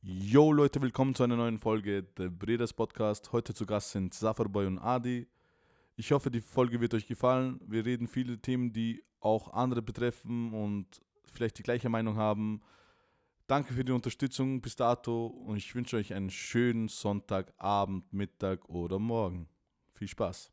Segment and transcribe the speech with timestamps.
[0.00, 3.32] Yo Leute, willkommen zu einer neuen Folge der Bredas Podcast.
[3.32, 5.26] Heute zu Gast sind Safarboy und Adi.
[5.96, 7.60] Ich hoffe, die Folge wird euch gefallen.
[7.66, 10.86] Wir reden viele Themen, die auch andere betreffen und
[11.32, 12.60] vielleicht die gleiche Meinung haben.
[13.48, 19.00] Danke für die Unterstützung bis dato und ich wünsche euch einen schönen Sonntagabend, Mittag oder
[19.00, 19.48] Morgen.
[19.94, 20.52] Viel Spaß.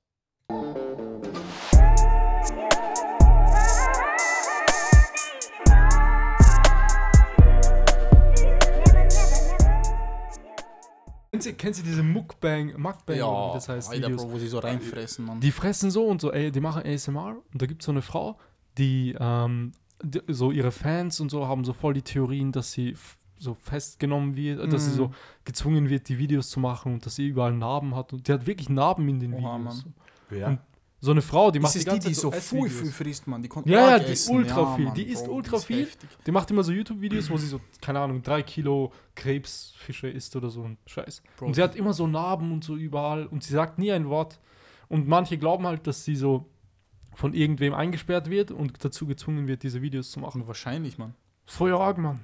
[11.36, 14.24] Kennst du, kennst du diese Mukbang, Mukbang, Ja, oder wie das heißt, Alter, Videos?
[14.24, 15.39] Bro, wo sie so reinfressen, Mann.
[15.42, 18.02] Die fressen so und so, ey, die machen ASMR und da gibt es so eine
[18.02, 18.38] Frau,
[18.78, 22.96] die, ähm, die, so ihre Fans und so haben so voll die Theorien, dass sie
[23.38, 24.96] so festgenommen wird, dass sie Mhm.
[24.96, 25.12] so
[25.43, 28.48] gezwungen wird, die Videos zu machen und dass sie überall Narben hat und die hat
[28.48, 29.84] wirklich Narben in den Oha, Videos.
[29.84, 29.93] Mann.
[30.29, 30.48] Wer?
[30.48, 30.60] Und
[31.05, 32.91] So eine Frau, die macht das die ist die, ganze die Zeit so viel, viel
[32.91, 33.44] frisst, Mann.
[33.44, 34.36] Die konnte Ja, ja, die essen.
[34.36, 34.86] ultra viel.
[34.86, 35.83] Mann, Die isst Bro, ultra ist viel.
[35.83, 36.09] heftig.
[36.25, 40.50] Die macht immer so YouTube-Videos, wo sie so, keine Ahnung, drei Kilo Krebsfische isst oder
[40.50, 41.22] so ein Scheiß.
[41.38, 44.09] Bro, und sie hat immer so Narben und so überall und sie sagt nie ein
[44.09, 44.39] Wort.
[44.89, 46.47] Und manche glauben halt, dass sie so
[47.14, 50.47] von irgendwem eingesperrt wird und dazu gezwungen wird, diese Videos zu machen.
[50.47, 51.14] Wahrscheinlich, Mann.
[51.45, 52.22] Voll arg, Mann.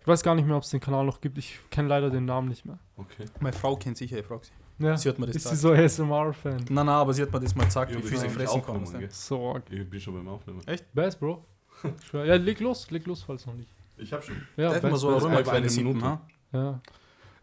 [0.00, 1.38] Ich weiß gar nicht mehr, ob es den Kanal noch gibt.
[1.38, 2.78] Ich kenne leider den Namen nicht mehr.
[2.96, 3.24] Okay.
[3.40, 4.52] Meine Frau kennt sicher, ich frag sie.
[4.78, 4.96] Ja.
[4.96, 6.56] Sie hat mir das Ist sie so ASMR-Fan?
[6.68, 8.76] Nein, nein, aber sie hat mir das mal gesagt, Ja, wie viel sie fressen kann.
[8.76, 9.10] aufgenommen, gell?
[9.10, 9.62] So arg.
[9.70, 10.60] Ich bin schon beim Aufnehmen.
[10.92, 11.44] Best, Bro.
[12.12, 13.68] Ja, leg los, leg los, falls noch nicht.
[13.98, 14.36] Ich hab schon.
[14.56, 16.06] Ja, Darf man so eine Runde- kleine eine Sippen, Minute.
[16.06, 16.20] ha?
[16.52, 16.60] Ja.
[16.62, 16.80] Ja,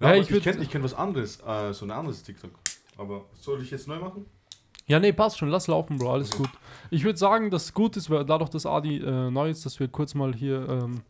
[0.09, 2.51] Ja, ich ich würd- kenne ich kenn was anderes, äh, so ein anderes TikTok.
[2.97, 4.25] Aber soll ich jetzt neu machen?
[4.85, 5.49] Ja, nee, passt schon.
[5.49, 6.13] Lass laufen, Bro.
[6.13, 6.43] Alles Okay.
[6.43, 6.49] gut.
[6.91, 9.79] Ich würde sagen, dass es gut ist, weil dadurch, dass Adi äh, neu ist, dass
[9.79, 11.01] wir kurz mal hier ähm,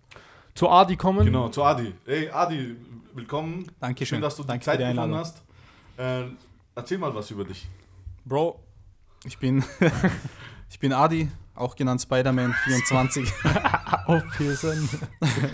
[0.53, 1.25] zu Adi kommen.
[1.25, 1.93] Genau, zu Adi.
[2.05, 2.75] Hey Adi,
[3.13, 3.69] willkommen.
[3.79, 4.17] Dankeschön.
[4.17, 5.17] Schön, dass du Danke Zeit gefunden Einladung.
[5.25, 5.43] hast.
[5.97, 6.25] Äh,
[6.75, 7.67] erzähl mal was über dich.
[8.25, 8.59] Bro,
[9.25, 9.63] ich bin,
[10.69, 13.31] ich bin Adi, auch genannt Spider-Man 24.
[14.05, 14.89] Auf PSN.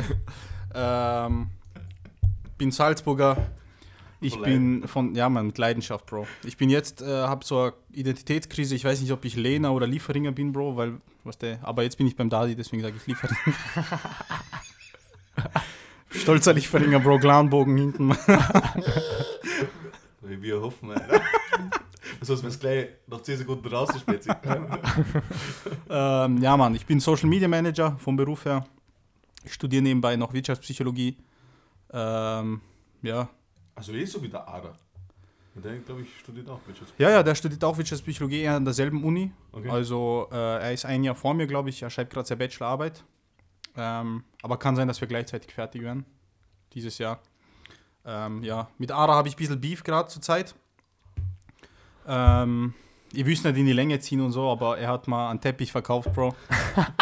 [0.73, 1.50] ähm,
[2.58, 3.50] bin Salzburger.
[4.22, 6.28] Ich Voll bin von, ja, man, mit Leidenschaft, Bro.
[6.44, 8.76] Ich bin jetzt, äh, habe so eine Identitätskrise.
[8.76, 11.97] Ich weiß nicht, ob ich Lena oder Lieferinger bin, Bro, weil, was der, aber jetzt
[11.97, 13.38] bin ich beim Dadi, deswegen sage ich Lieferinger.
[16.12, 18.13] Stolzer Lieferinger, Bro, Glanbogen hinten.
[20.41, 20.94] Wir hoffen.
[22.19, 24.29] Das heißt, wenn es gleich nach 10 Sekunden rausgespielt ist.
[25.89, 28.66] ähm, ja, Mann, ich bin Social Media Manager vom Beruf her.
[29.44, 31.17] Ich studiere nebenbei noch Wirtschaftspsychologie.
[31.91, 32.61] Ähm,
[33.01, 33.29] ja.
[33.75, 34.75] Also eh so wie der Ada.
[35.55, 36.94] Und der, glaube ich, studiert auch Wirtschaft.
[36.97, 39.31] ja, ja, der studiert auch Wirtschaftspsychologie an derselben Uni.
[39.51, 39.69] Okay.
[39.69, 41.81] Also äh, er ist ein Jahr vor mir, glaube ich.
[41.81, 43.03] Er schreibt gerade seine Bachelorarbeit.
[43.75, 46.06] Ähm, aber kann sein, dass wir gleichzeitig fertig werden.
[46.73, 47.21] Dieses Jahr.
[48.06, 50.56] Ähm, ja, mit Ara habe ich ein bisschen Beef gerade zur Zeit.
[52.08, 52.74] Ähm,
[53.14, 55.72] ihr müsst nicht in die Länge ziehen und so, aber er hat mal einen Teppich
[55.72, 56.34] verkauft, Bro.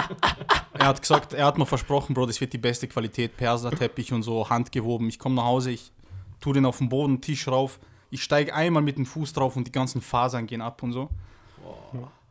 [0.74, 4.24] er hat gesagt, er hat mir versprochen, Bro, das wird die beste Qualität, Perserteppich und
[4.24, 5.08] so, handgewoben.
[5.09, 5.91] Ich komme nach Hause, ich
[6.40, 7.79] tue den auf den Boden, Tisch rauf.
[8.09, 11.09] Ich steige einmal mit dem Fuß drauf und die ganzen Fasern gehen ab und so.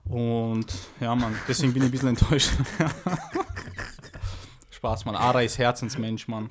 [0.09, 0.67] Und
[1.01, 2.51] ja, Mann, deswegen bin ich ein bisschen enttäuscht.
[4.71, 5.17] Spaß, Mann.
[5.17, 6.51] Ara ist Herzensmensch, Mann.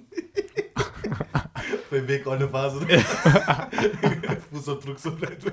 [1.92, 2.88] Beim Weg alle Phasen.
[4.52, 5.46] Fußabdruck so bleibt.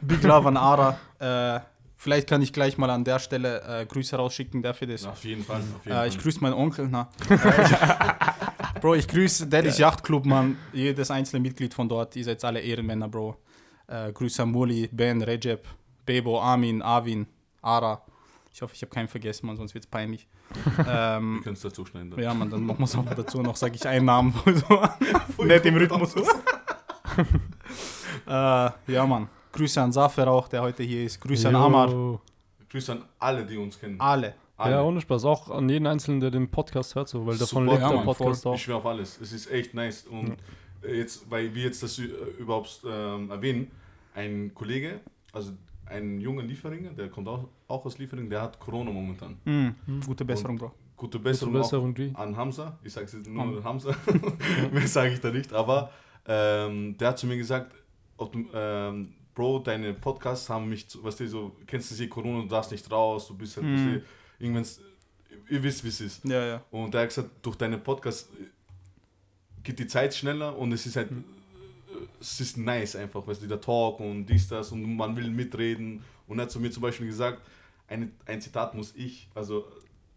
[0.00, 0.98] Big Love an Ara.
[1.18, 1.60] Äh,
[1.96, 5.04] vielleicht kann ich gleich mal an der Stelle äh, Grüße rausschicken, dafür das.
[5.04, 5.60] Auf jeden Fall.
[5.60, 6.88] Auf jeden Äh, ich grüße meinen Onkel.
[6.88, 7.08] Na.
[8.80, 10.58] Bro, ich grüße Daddy's Yachtclub, Mann.
[10.72, 12.14] Jedes einzelne Mitglied von dort.
[12.16, 13.36] Ihr seid alle Ehrenmänner, Bro.
[13.88, 15.66] Äh, Grüße an Murli, Ben, Recep,
[16.04, 17.26] Bebo, Armin, Arvin,
[17.62, 18.02] Ara.
[18.56, 20.26] Ich hoffe, ich habe keinen vergessen, Mann, sonst wird es peinlich.
[20.76, 22.12] Wir ähm, können es dazu schneiden.
[22.12, 22.20] dann.
[22.20, 24.32] ja, Mann, dann machen wir es auch dazu noch, sage ich einen Namen.
[25.36, 25.44] so.
[25.44, 26.14] Nicht im Rhythmus.
[28.26, 29.28] äh, ja, Mann.
[29.52, 31.20] Grüße an Safer auch, der heute hier ist.
[31.20, 31.54] Grüße an.
[31.54, 32.18] Amar.
[32.70, 34.00] Grüße an alle, die uns kennen.
[34.00, 34.32] Alle.
[34.56, 34.72] Alle.
[34.72, 35.26] Ja, ohne Spaß.
[35.26, 38.04] Auch an jeden Einzelnen, der den Podcast hört, so, weil davon Super, lebt ja, der
[38.04, 38.54] Podcast auch.
[38.54, 39.20] Ich schwöre auf alles.
[39.20, 40.04] Es ist echt nice.
[40.04, 40.38] Und
[40.82, 42.04] äh, jetzt, weil wir jetzt das äh,
[42.38, 43.70] überhaupt ähm, erwähnen,
[44.14, 45.00] ein Kollege,
[45.34, 45.52] also
[45.86, 49.36] ein junger Lieferinger, der kommt auch, auch aus Liefering, der hat Corona momentan.
[49.44, 49.74] Mhm.
[50.06, 50.66] Gute Besserung, Bro.
[50.68, 52.10] Gute Gute Besserung, Besserung, G.
[52.14, 52.78] auch an Hamza.
[52.82, 53.94] Ich sage jetzt nur Ham- Hamza.
[54.72, 55.52] Mehr sage ich da nicht.
[55.52, 55.90] Aber
[56.26, 57.74] ähm, der hat zu mir gesagt,
[58.16, 62.08] ob du, ähm, Bro, deine Podcasts haben mich, zu- weißt du, so, kennst du sie,
[62.08, 64.00] Corona, du darfst nicht raus, du bist halt, Mhm.
[64.38, 64.80] irgendwenn's,
[65.50, 66.24] ihr wisst, wie es ist.
[66.24, 66.64] Ja, ja.
[66.70, 68.30] Und er hat gesagt, durch deine Podcasts
[69.62, 71.14] geht die Zeit schneller und es ist halt, äh,
[72.20, 76.02] es ist nice einfach, weißt du, der Talk und dies, das und man will mitreden.
[76.26, 77.40] Und er hat zu mir zum Beispiel gesagt,
[77.88, 79.64] eine, ein Zitat muss ich, also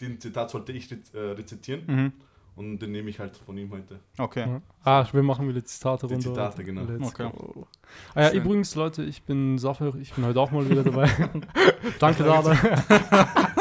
[0.02, 2.12] den Zitat sollte ich äh, rezitieren Mhm.
[2.56, 4.00] und den nehme ich halt von ihm heute.
[4.18, 4.46] Okay.
[4.48, 4.62] Ja.
[4.84, 6.30] Ah, wir machen wieder Zitate Die runter.
[6.30, 6.84] Zitate, genau.
[6.84, 7.30] Let's Okay.
[7.32, 7.68] go.
[8.16, 8.42] Ah ja, Schön.
[8.42, 11.10] übrigens, Leute, ich bin Safer, ich bin heute auch mal wieder dabei.
[12.00, 12.86] Danke, Lange Dada.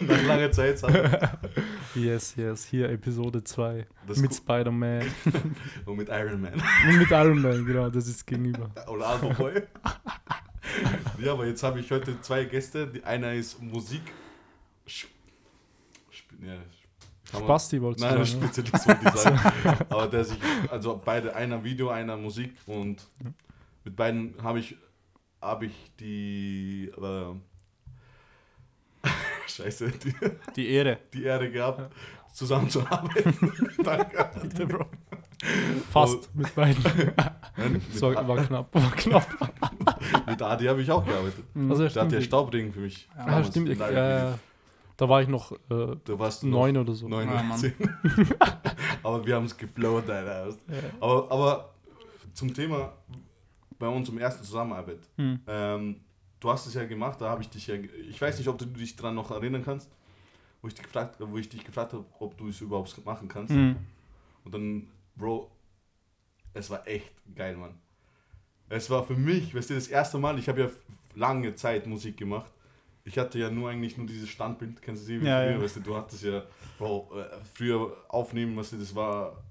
[0.00, 0.78] Nach langer Zeit.
[0.78, 1.38] Sache.
[1.94, 2.64] Yes, yes.
[2.64, 5.02] Hier Episode 2 Das mit Spider-Man.
[5.84, 6.54] und mit Iron Man.
[6.54, 8.70] Und mit Iron Man, genau, das ist gegenüber.
[8.88, 9.62] Oder Alpha Boy.
[11.22, 12.86] ja, aber jetzt habe ich heute zwei Gäste.
[12.86, 14.02] Die, einer ist Musik.
[14.88, 15.12] Sp
[16.08, 16.56] Sp ja,
[17.38, 18.42] Spasti wolltest Nein, sagen.
[18.42, 19.38] Spezialist wollte ich sagen.
[19.90, 20.38] Aber der sich,
[20.70, 23.06] also beide, einer Video, einer Musik und
[23.84, 24.76] mit beiden habe ich,
[25.40, 27.34] habe ich die, äh,
[29.56, 30.14] Scheiße, die,
[30.56, 30.98] Die Ehre.
[31.12, 31.92] die Ehre gehabt,
[32.32, 33.52] zusammenzuarbeiten.
[33.84, 34.30] Danke.
[34.42, 34.86] Bitte, Bro.
[35.90, 36.82] Fast mit beiden.
[37.56, 39.26] Nein, mit, So, war knapp, war knapp.
[40.26, 41.44] mit Adi habe ich auch gearbeitet.
[41.68, 42.20] Also, ja, Der hat ja.
[42.20, 43.08] Staubring für mich.
[43.16, 43.68] Ah, damals stimmt.
[43.68, 44.32] Ich, äh,
[44.96, 47.08] da war ich noch äh, Du warst neun noch oder so.
[47.08, 47.72] neun Ja, oder
[49.02, 50.48] aber wir haben es geflowt, Alter.
[50.48, 50.54] Ja.
[51.00, 51.74] Aber, aber
[52.34, 52.92] zum Thema
[53.78, 55.00] bei unserem ersten Zusammenarbeit.
[55.16, 55.40] Hm.
[55.46, 55.96] Ähm,
[56.42, 57.76] du hast es ja gemacht, da habe ich dich ja.
[58.08, 59.88] Ich weiß nicht, ob du dich daran noch erinnern kannst,
[60.60, 63.54] wo ich dich gefragt, wo ich dich gefragt habe, ob du es überhaupt machen kannst.
[63.54, 63.76] Hm.
[64.44, 65.50] Und dann, Bro,
[66.52, 67.74] es war echt geil, Mann.
[68.68, 70.70] Es war für mich, weißt du, das erste Mal, ich habe ja
[71.14, 72.50] lange Zeit Musik gemacht.
[73.04, 75.20] Ich hatte ja nur eigentlich nur dieses Standbild, kennst du sie?
[75.20, 75.62] wie Ja, früher, ja.
[75.62, 76.42] Weißt du, du hattest ja,
[76.78, 79.42] Bro, äh, früher aufnehmen, weißt du, das war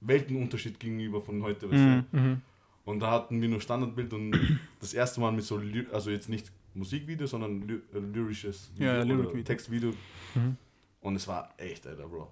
[0.00, 2.04] Weltenunterschied gegenüber von heute, weißt Mhm.
[2.12, 2.16] du.
[2.18, 2.42] Mhm.
[2.84, 5.60] Und da hatten wir nur Standardbild und das erste Mal mit so,
[5.92, 9.44] also jetzt nicht Musikvideo, sondern ly äh, lyrisches Ja, ja, Lyric-Video.
[9.44, 9.92] Textvideo.
[10.34, 10.56] Mhm.
[11.00, 12.28] Und es war echt, Alter, Bro.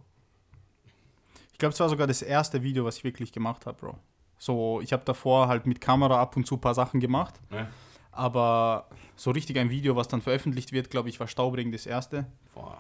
[1.52, 3.98] Ich glaube, es war sogar das erste Video, was ich wirklich gemacht habe, Bro.
[4.38, 7.68] So, ich habe davor halt mit Kamera ab und zu ein paar Sachen gemacht, Ne?
[8.12, 12.26] aber so richtig ein Video, was dann veröffentlicht wird, glaube ich, war Staubring das erste.
[12.54, 12.78] Boah.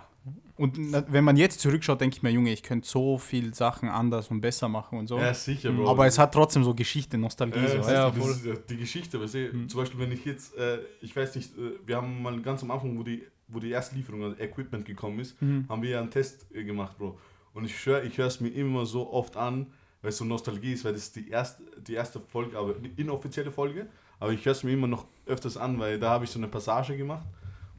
[0.56, 0.76] Und
[1.12, 4.42] wenn man jetzt zurückschaut, denke ich mir, Junge, ich könnte so viel Sachen anders und
[4.42, 5.18] besser machen und so.
[5.18, 5.88] Ja, sicher, Bro.
[5.88, 7.58] aber es hat trotzdem so Geschichte, Nostalgie.
[7.58, 9.68] Äh, so, ja, das ist ja die Geschichte, weißt du, Mhm.
[9.70, 12.70] zum Beispiel wenn ich jetzt, äh, ich weiß nicht, äh, wir haben mal ganz am
[12.70, 15.40] Anfang, wo die, wo die erste Lieferung an Equipment gekommen ist?
[15.40, 15.64] Mhm.
[15.68, 17.18] haben wir ja einen Test äh, gemacht, Bro.
[17.54, 19.68] Und ich schwöre, ich höre es mir immer so oft an,
[20.02, 23.00] weil es so Nostalgie ist, weil das ist die erste, die erste Folge, aber die
[23.00, 23.86] inoffizielle Folge,
[24.18, 26.48] aber ich höre es mir immer noch öfters an, weil da habe ich so eine
[26.48, 27.26] Passage gemacht,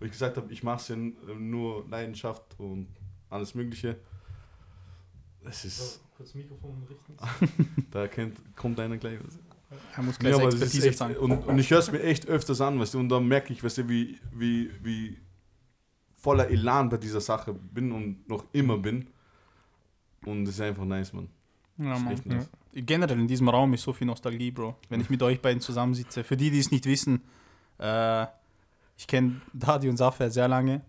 [0.02, 2.88] wo ich gesagt habe, ich mache es ja n- nur Leidenschaft und
[3.30, 3.98] alles Mögliche.
[5.46, 7.86] Es ist, Kurz Mikrofon richten.
[7.92, 9.18] da kennt, kommt einer gleich.
[9.96, 11.16] Er muss Ja, gleich ist Expertise echt, sagen.
[11.16, 13.64] und, und ich höre es mir echt öfters an, weißt du, und dann merke ich,
[13.64, 15.18] weißt du, wie, wie, wie
[16.18, 19.08] voller Elan bei dieser Sache bin und noch immer bin.
[20.26, 21.30] Und es ist einfach nice, man.
[21.78, 22.14] Ja, Mann.
[22.14, 22.50] echt nice.
[22.74, 24.76] Generell in diesem Raum ist so viel Nostalgie, Bro.
[24.90, 26.24] Wenn ich mit euch beiden zusammensitze.
[26.24, 27.22] Für die, die es nicht wissen,
[27.80, 28.28] äh,
[29.02, 30.82] ich kenne Dadi und Safer sehr lange.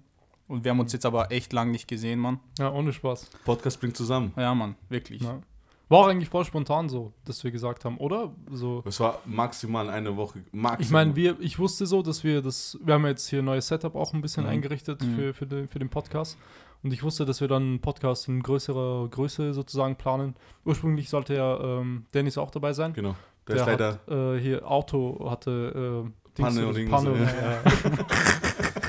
[0.47, 2.41] Und wir haben uns jetzt aber echt lang nicht gesehen, Mann.
[2.59, 3.31] Ja, ohne Spaß.
[3.47, 4.35] Podcast bringt zusammen.
[4.37, 5.23] Ja, Mann, wirklich.
[5.23, 5.41] Ja.
[5.88, 8.31] War auch eigentlich voll spontan so, dass wir gesagt haben, oder?
[8.50, 8.82] So.
[8.85, 10.41] Es war maximal eine Woche.
[10.53, 10.81] Maximal.
[10.82, 13.67] Ich meine, wir, ich wusste so, dass wir das, wir haben jetzt hier ein neues
[13.69, 14.50] Setup auch ein bisschen Mhm.
[14.50, 15.14] eingerichtet Mhm.
[15.17, 16.37] für, für, den, für den Podcast.
[16.82, 20.35] Und ich wusste, dass wir dann einen Podcast in größerer Größe sozusagen planen.
[20.67, 22.93] Ursprünglich sollte ja ähm, Dennis auch dabei sein.
[22.93, 23.14] Genau.
[23.49, 23.93] Der, ist leider.
[23.93, 27.62] hat, äh, hier Auto hatte äh, Panne und so, Panne und, ja.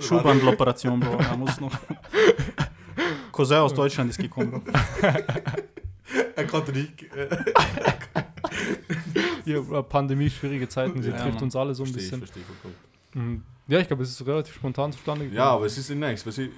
[0.00, 1.16] Schulbandeloperation, Bro.
[1.18, 1.72] Er muss noch.
[3.32, 4.62] Cousin aus Deutschland ist gekommen, Bro.
[6.36, 7.06] er konnte nicht.
[9.44, 11.44] Hier, äh, Pandemie, schwierige Zeiten, sie Ja, trifft Mann.
[11.44, 12.42] uns alle so ein verstehe ich, bisschen.
[13.12, 13.16] ich.
[13.16, 13.42] Mhm.
[13.68, 15.36] Ja, ich glaube, es ist relativ spontan zustande gekommen.
[15.38, 16.26] Ja, aber es ist nice.
[16.26, 16.48] Weißt du,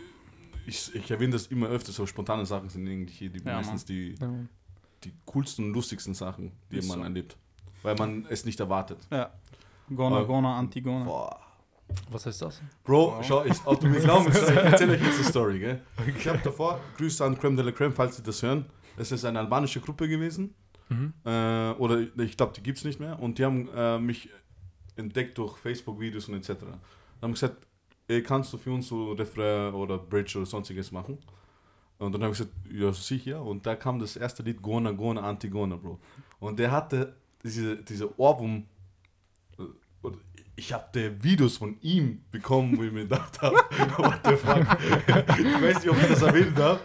[0.67, 4.15] ich, ich erwähne das immer öfter, so spontane Sachen sind eigentlich die Ja, meistens die,
[4.21, 4.31] Ja.
[5.05, 7.05] die coolsten und lustigsten Sachen, die Ist man so.
[7.05, 7.37] erlebt.
[7.83, 8.99] Weil man es nicht erwartet.
[9.11, 9.31] Ja.
[9.95, 11.05] Gona, Aber- Gona, Antigona.
[11.05, 11.39] Boah.
[12.11, 12.63] Was heißt das?
[12.85, 13.25] Bro, Wow.
[13.27, 15.83] schau, ich, ob du mir glauben willst, ich erzähle euch jetzt die Story, gell?
[16.17, 18.65] Ich habe davor, Grüße an Creme de la Creme, falls Sie das hören.
[18.97, 20.55] Es ist eine albanische Gruppe gewesen.
[20.89, 21.13] Mhm.
[21.25, 23.19] Äh, oder ich glaube, die gibt es nicht mehr.
[23.21, 24.31] Und die haben äh, mich
[24.97, 26.49] entdeckt durch Facebook-Videos und etc.
[26.61, 26.81] Dann
[27.21, 27.57] haben gesagt,
[28.09, 31.19] ey, kannst du für uns so Refrain oder Bridge oder sonstiges machen?
[31.99, 33.43] Und dann habe ich gesagt, ja, sicher.
[33.43, 36.01] Und da kam das erste Lied, Gona, Gona, Antigona, Bro.
[36.41, 38.67] Und der hatte diese, diese Ohrwurm,
[39.59, 39.63] äh,
[40.55, 43.57] ich habe Videos von ihm bekommen, wo ich mir gedacht habe,
[43.97, 44.67] what the fuck.
[45.39, 46.81] ich weiß nicht, ob ich das erwähnen darf.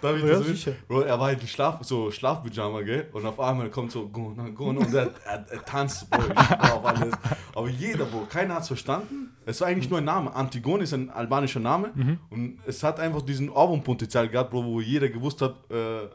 [0.00, 0.76] darf ich das erwähnen?
[0.86, 3.08] Bro, er war in Schlaf, so Schlafpyjama, gell?
[3.12, 6.22] Und auf einmal kommt so Gona, Gona und er, er, er tanzt, Bro.
[6.22, 7.14] Auf alles.
[7.54, 9.36] Aber jeder, Bro, keiner hat es verstanden.
[9.44, 10.34] Es war eigentlich nur ein Name.
[10.34, 11.90] Antigone ist ein albanischer Name.
[11.94, 12.18] Mhm.
[12.30, 16.08] Und es hat einfach diesen Ohrwurmpotenzial gehabt, Bro, wo jeder gewusst hat, äh,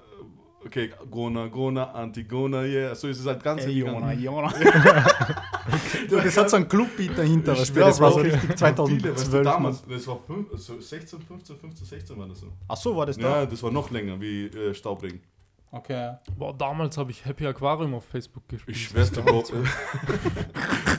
[0.65, 2.95] okay, Gona, Gona, Antigona, yeah.
[2.95, 4.19] So ist es halt ganz Ey, bekannt.
[4.19, 4.53] Jona, Jona.
[6.09, 8.51] Du, das hat so ein Clubbeat dahinter, Ich was schwör, das war so richtig Viele,
[8.53, 9.43] weißt du, 2012.
[9.45, 12.47] damals, das war fünf, so 16, 15, 15, 16 war das so.
[12.67, 13.39] Ach so, war das da?
[13.41, 15.21] Ja, das war noch länger wie äh, Staubregen.
[15.71, 16.15] Okay.
[16.37, 18.75] Boah, damals habe ich Happy Aquarium auf Facebook gespielt.
[18.77, 19.43] Ich schwör's dir, Bro.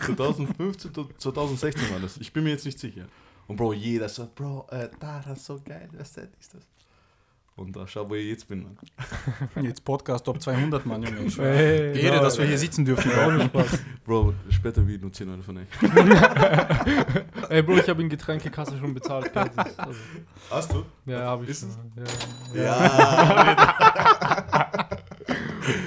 [0.06, 2.16] 2015, to- 2016 war das.
[2.16, 3.04] Ich bin mir jetzt nicht sicher.
[3.46, 6.66] Und Bro, jeder so, Bro, äh, da, das ist so geil, was ist das?
[7.56, 8.76] Und da schau, wo ich jetzt bin, man.
[9.64, 11.20] Jetzt Podcast Top 200, Mann, Junge.
[11.26, 11.38] Ich.
[11.38, 13.08] Hey, Ehre, ja, dass wir hier sitzen dürfen.
[13.12, 13.78] Spaß.
[14.04, 15.68] Bro, später wie nur 10 Euro von euch.
[17.50, 19.30] Ey, Bro, ich habe in Getränkekasse schon bezahlt.
[19.36, 20.00] Also,
[20.50, 20.84] Hast du?
[21.06, 21.70] ja, habe ich Ist schon.
[22.04, 22.12] es?
[22.54, 24.70] Ja, Ja.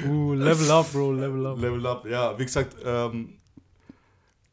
[0.07, 1.59] Uh, level up, Bro, level up.
[1.61, 2.35] Level up, ja.
[2.39, 3.37] Wie gesagt, ähm,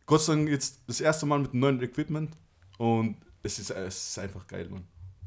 [0.05, 2.37] Gott sei Dank jetzt das erste Mal mit neuem Equipment
[2.77, 4.85] und es ist, es ist einfach geil, man.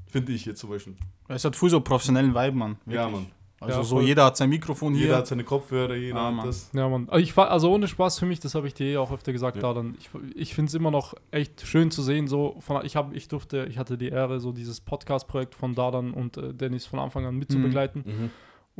[0.10, 0.96] Finde ich jetzt zum Beispiel.
[1.28, 2.78] Es hat voll so professionellen Vibe, Mann.
[2.86, 3.12] Ja, Wirklich.
[3.14, 3.26] Mann.
[3.60, 4.06] Also Ja, so voll.
[4.06, 5.04] jeder hat sein Mikrofon hier.
[5.06, 6.70] Jeder hat seine Kopfhörer, jeder Ah, hat das.
[6.74, 7.10] Ja, Mann.
[7.10, 9.34] Also, ich, war- also ohne Spaß für mich, das habe ich dir eh auch öfter
[9.34, 9.64] gesagt, Ja.
[9.64, 9.96] da dann.
[10.00, 13.28] Ich, ich finde es immer noch echt schön zu sehen, so von, ich habe, ich
[13.30, 17.26] durfte, ich hatte die Ehre, so dieses Podcast-Projekt von Dadan und äh, Dennis von Anfang
[17.26, 17.64] an mit zu Mhm.
[17.64, 18.04] begleiten.
[18.06, 18.30] Mhm.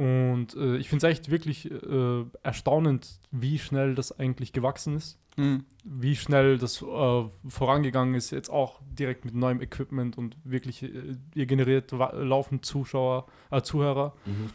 [0.04, 5.18] Und äh, ich finde es echt wirklich äh, erstaunend, wie schnell das eigentlich gewachsen ist.
[5.38, 5.66] Mhm.
[5.84, 11.16] Wie schnell das äh, vorangegangen ist, jetzt auch direkt mit neuem Equipment und wirklich, äh,
[11.36, 14.14] ihr generiert laufend Zuschauer, äh, Zuhörer.
[14.26, 14.50] Mhm.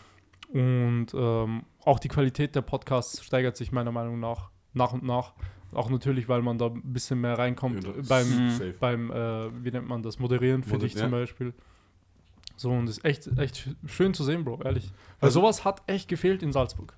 [0.61, 5.33] Und ähm, auch die Qualität der Podcasts steigert sich meiner Meinung nach nach und nach.
[5.73, 8.51] Auch natürlich, weil man da ein bisschen mehr reinkommt Ja, beim.
[8.51, 8.75] Safe.
[8.79, 11.01] beim äh, wie nennt man das, Moderieren für Moder- dich ja.
[11.03, 11.55] zum Beispiel.
[12.57, 14.93] So, und ist echt, echt sch- schön zu sehen, Bro, ehrlich.
[15.21, 16.95] Weil Also- sowas hat echt gefehlt in Salzburg.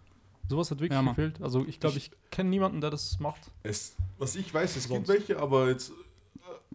[0.48, 1.40] Sowas hat wirklich Ja, gefehlt.
[1.42, 3.50] Also ich glaube, ich kenne niemanden, der das macht.
[3.62, 5.08] Es, was ich weiß, es gibt Sonst.
[5.08, 6.74] welche, aber jetzt äh,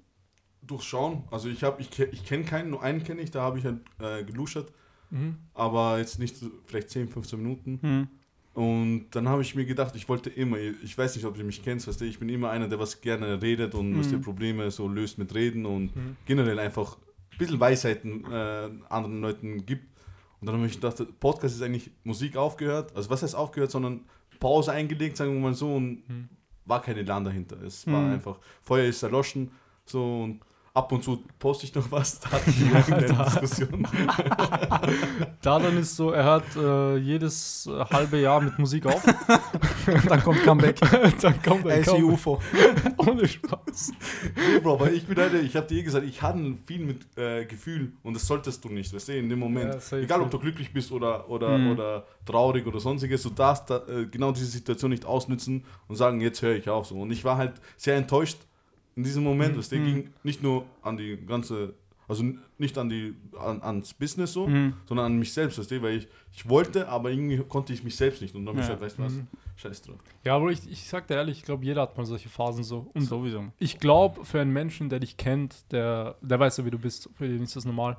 [0.61, 1.23] durchschauen.
[1.31, 3.79] Also ich habe, ich, ich kenne keinen, nur einen kenne ich, da habe ich halt,
[3.99, 4.71] äh, geluschert,
[5.11, 5.37] Mhm.
[5.55, 6.35] aber jetzt nicht
[6.67, 7.79] vielleicht 10, 15 Minuten.
[7.81, 8.07] Mhm.
[8.53, 11.63] Und dann habe ich mir gedacht, ich wollte immer, ich weiß nicht, ob du mich
[11.63, 14.21] kennst, weißt du, ich bin immer einer, der was gerne redet und was die Mhm.
[14.21, 16.15] Probleme so löst mit Reden und Mhm.
[16.25, 16.97] generell einfach
[17.31, 19.88] ein bisschen Weisheiten äh, anderen Leuten gibt.
[20.41, 24.01] Und dann habe ich gedacht, Podcast ist eigentlich Musik aufgehört, also was heißt aufgehört, sondern
[24.39, 26.29] Pause eingelegt, sagen wir mal so, und Mhm.
[26.65, 27.61] war keine Lan dahinter.
[27.61, 28.13] Es war Mhm.
[28.13, 29.51] einfach, Feuer ist erloschen,
[29.85, 30.39] so und
[30.79, 33.87] ab und zu poste ich noch was, da hatten wir eine Diskussion.
[35.41, 39.03] Dadan ist so, er hört äh, jedes äh, halbe Jahr mit Musik auf.
[40.07, 40.79] Dann kommt Comeback.
[41.21, 42.39] Dann kommt Er UFO.
[42.97, 43.91] Ohne Spaß.
[44.35, 47.05] Nee, Bro, aber ich bin einer, ich habe dir eh gesagt, ich handle viel mit
[47.17, 49.73] äh, Gefühl und das solltest du nicht, weißt du, in dem Moment.
[49.73, 51.71] Ja, safe, Egal, ob du glücklich bist oder, oder, Mhm.
[51.71, 56.21] oder traurig oder sonstiges, du darfst da, äh, genau diese Situation nicht ausnützen und sagen,
[56.21, 56.87] jetzt höre ich auf.
[56.87, 56.95] So.
[56.95, 58.37] Und ich war halt sehr enttäuscht
[58.95, 59.59] in diesem Moment, Mhm.
[59.59, 61.73] weißt du, ging nicht nur an die ganze,
[62.07, 62.23] also
[62.57, 64.73] nicht an die, an, ans Business so, Mhm.
[64.87, 67.95] sondern an mich selbst, weißt du, weil ich, ich wollte, aber irgendwie konnte ich mich
[67.95, 68.33] selbst nicht.
[68.35, 68.75] Und dann habe ich Ja.
[68.75, 69.27] gesagt, weißt du was, Mhm.
[69.57, 69.97] scheiß drauf.
[70.23, 72.89] Ja, aber ich, ich sag dir ehrlich, ich glaube, jeder hat mal solche Phasen so.
[72.93, 73.45] Und Sowieso.
[73.59, 77.09] ich glaube, für einen Menschen, der dich kennt, der, der weiß ja, wie du bist,
[77.15, 77.95] für den ist das normal.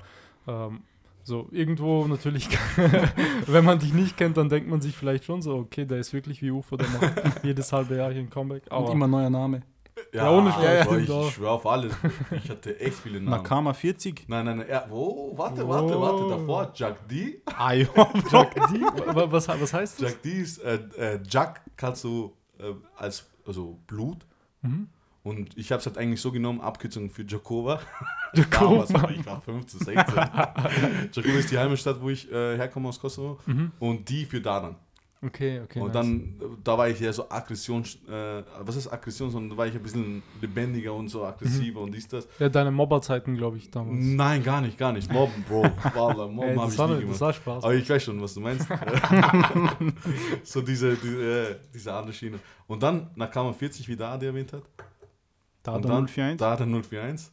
[0.47, 0.81] Ähm,
[1.23, 2.49] so, irgendwo natürlich,
[3.47, 6.13] wenn man dich nicht kennt, dann denkt man sich vielleicht schon so, okay, der ist
[6.13, 7.03] wirklich wie UFO, der macht
[7.43, 8.63] jedes halbe Jahr hier ein Comeback.
[8.65, 9.61] Und Aber immer neuer Name.
[10.13, 11.93] Ja, ohne Spaß, Bro, ich, ich schwöre auf alles.
[12.43, 13.29] Ich hatte echt viele Namen.
[13.41, 14.27] Nakama 40.
[14.27, 14.67] Nein, nein, nein.
[14.69, 15.31] Ja, wo?
[15.37, 16.25] Warte, warte, warte.
[16.25, 16.29] Oh.
[16.29, 17.41] Davor, Jack D.
[17.45, 17.85] Ah, ja.
[18.31, 20.11] Jack D, wa- was, was heißt das?
[20.11, 24.25] Jack D ist, äh, äh, Jack kannst du äh, als, also Blut.
[24.61, 24.87] Mhm.
[25.23, 27.79] Und ich habe es halt eigentlich so genommen, Abkürzung für Jakova.
[28.33, 28.85] Jakova.
[28.91, 30.15] Damals, ich war 15, 16.
[31.13, 33.39] Jakova ist die Heimatstadt, wo ich äh, herkomme aus Kosovo.
[33.45, 33.71] Mhm.
[33.79, 34.75] Und die für Dadan.
[35.23, 35.79] Okay, okay.
[35.79, 35.93] und nice.
[35.93, 39.67] dann, äh, da war ich ja so Aggression, äh, was ist Aggression, sondern da war
[39.67, 41.85] ich ein bisschen lebendiger und so aggressiver Mhm.
[41.85, 42.27] und dies, das.
[42.39, 43.99] Ja, deine Mobberzeiten, glaube ich, damals.
[44.03, 45.11] Nein, gar nicht, gar nicht.
[45.13, 45.61] Mobben, Bro.
[45.93, 47.21] Wallah, Mobben habe das, ich war, nie das gemacht.
[47.21, 47.63] war Spaß.
[47.63, 48.67] Aber ich weiß schon, was du meinst.
[50.43, 52.39] so diese, diese, äh, diese andere Schiene.
[52.67, 54.63] Und dann Nakama 40, wie der Adi erwähnt hat.
[55.63, 56.37] Da hat dann er 041.
[56.37, 57.31] Daran 041.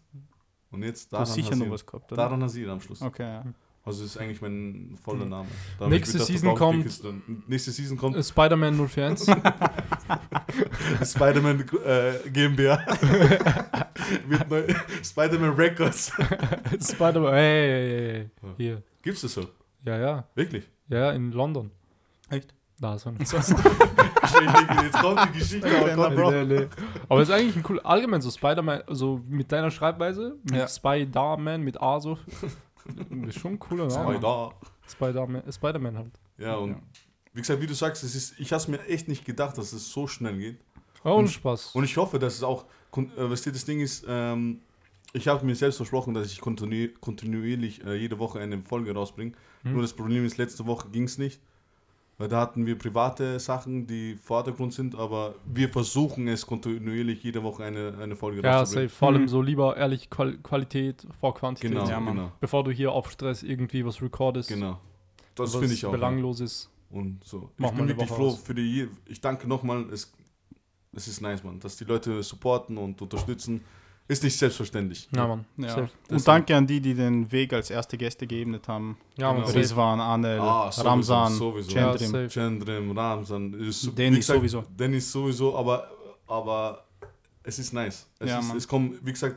[0.71, 2.23] Und jetzt Du hast Daran sicher noch was gehabt, oder?
[2.23, 3.01] Daran Hasir am Schluss.
[3.01, 3.45] Okay, ja.
[3.89, 5.31] Also das ist eigentlich mein voller Mhm.
[5.31, 5.49] Name.
[5.89, 9.35] Nächste hab ich Season kommt- Nächste Season kommt Spider-Man 041.
[11.05, 12.79] Spider-Man äh, GmbH.
[15.03, 16.13] Spider-Man Records.
[16.81, 18.55] Spider-Man, hey, hey, hey, hey.
[18.57, 18.83] Hier.
[19.03, 19.47] Gibt's das so?
[19.85, 20.25] Ja, ja.
[20.35, 20.69] Wirklich?
[20.89, 21.71] Ja, in London.
[22.31, 22.55] Echt?
[22.81, 23.15] Da ist er.
[23.19, 23.33] Jetzt
[25.01, 26.31] kommt die Geschichte, aber Kleiner kommt Bro.
[26.31, 26.67] Nee, nee.
[27.09, 30.69] Aber es ist eigentlich ein cool, allgemein so Spider-Man, so mit deiner Schreibweise, mit Ja.
[30.69, 32.19] Spider-Man, mit A so.
[33.29, 34.15] ist schon ein cooler Name.
[34.15, 34.53] Spider.
[34.89, 36.13] Spider-Man, Spider-Man halt.
[36.39, 36.81] Ja, und Ja.
[37.35, 39.73] wie gesagt, wie du sagst, es ist, ich habe es mir echt nicht gedacht, dass
[39.73, 40.59] es so schnell geht.
[41.05, 41.75] Oh, und Spaß.
[41.75, 42.65] Und ich hoffe, dass es auch,
[42.97, 44.61] äh, was dir das Ding ist, ähm,
[45.13, 49.33] ich habe mir selbst versprochen, dass ich kontinu kontinuierlich äh, jede Woche eine Folge rausbringe.
[49.63, 49.73] Hm.
[49.73, 51.41] Nur das Problem ist, letzte Woche ging es nicht.
[52.21, 57.45] Weil da hatten wir private Sachen, die Vordergrund sind, aber wir versuchen es kontinuierlich jede
[57.45, 58.89] Woche eine, eine Folge ja, rauszubringen.
[58.89, 58.99] safe.
[58.99, 59.29] Vor allem Mhm.
[59.29, 61.71] so lieber ehrlich Qual Qualität vor Quantität.
[61.71, 62.17] Genau, Ja, Mann.
[62.17, 64.49] genau, Bevor du hier auf Stress irgendwie was recordest.
[64.49, 64.81] genau.
[65.37, 65.93] Das finde ich auch.
[65.93, 66.69] belanglos ist.
[66.91, 67.51] Und so.
[67.57, 68.41] Mach ich bin wirklich Woche froh aus.
[68.43, 68.89] für die.
[69.07, 69.85] Ich danke nochmal.
[69.93, 70.13] Es,
[70.93, 73.61] es ist nice, man, dass die Leute supporten und unterstützen.
[74.09, 75.09] Ist nicht selbstverständlich.
[75.15, 75.45] Ja, Mann.
[75.59, 75.69] Ja.
[75.69, 75.89] Safe.
[76.11, 78.97] Und danke an die, die den Weg als erste Gäste geebnet haben.
[79.19, 79.37] Ja, Mann.
[79.37, 79.47] Genau.
[79.49, 79.59] safe.
[79.59, 81.71] Rizwan, Anel, Ah, sowieso, Ramsan, sowieso.
[81.77, 82.11] Ja, Cendrim.
[82.11, 82.29] safe.
[82.31, 84.65] Chandrim, Ramsan, ist, Dennis gesagt, sowieso.
[84.79, 85.89] Dennis sowieso, aber,
[86.27, 86.85] aber
[87.43, 88.07] es ist nice.
[88.19, 89.37] Es, Ja, ist, es kommen, wie gesagt,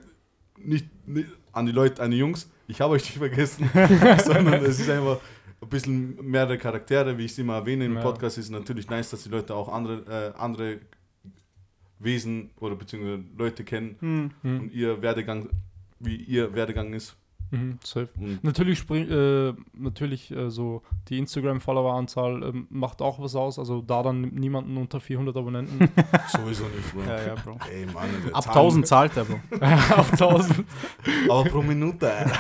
[0.58, 3.70] nicht, nicht an die Leute, an die Jungs, ich habe euch nicht vergessen,
[4.26, 5.18] sondern es ist einfach
[5.62, 8.02] ein bisschen mehrere Charaktere, wie ich es immer erwähne im Ja.
[8.02, 10.80] Podcast, ist natürlich nice, dass die Leute auch andere, äh, andere
[12.04, 14.32] Wesen oder beziehungsweise Leute kennen Hm.
[14.44, 14.60] Mhm.
[14.62, 15.50] und ihr Werdegang,
[16.00, 17.16] wie ihr Werdegang ist.
[17.54, 17.80] Mhm,
[18.44, 23.60] Natürlich spring, äh, natürlich äh, so die Instagram-Follower-Anzahl ähm, macht auch was aus.
[23.60, 25.78] Also da dann nimmt niemanden unter 400 Abonnenten
[26.30, 27.02] sowieso nicht, Bro.
[27.02, 27.58] Ja, ja, Bro.
[27.70, 29.40] Ey, Mann, Ab Zahlen- 1000 zahlt er, Bro.
[29.98, 30.66] auf 1000.
[31.30, 32.10] Aber pro Minute.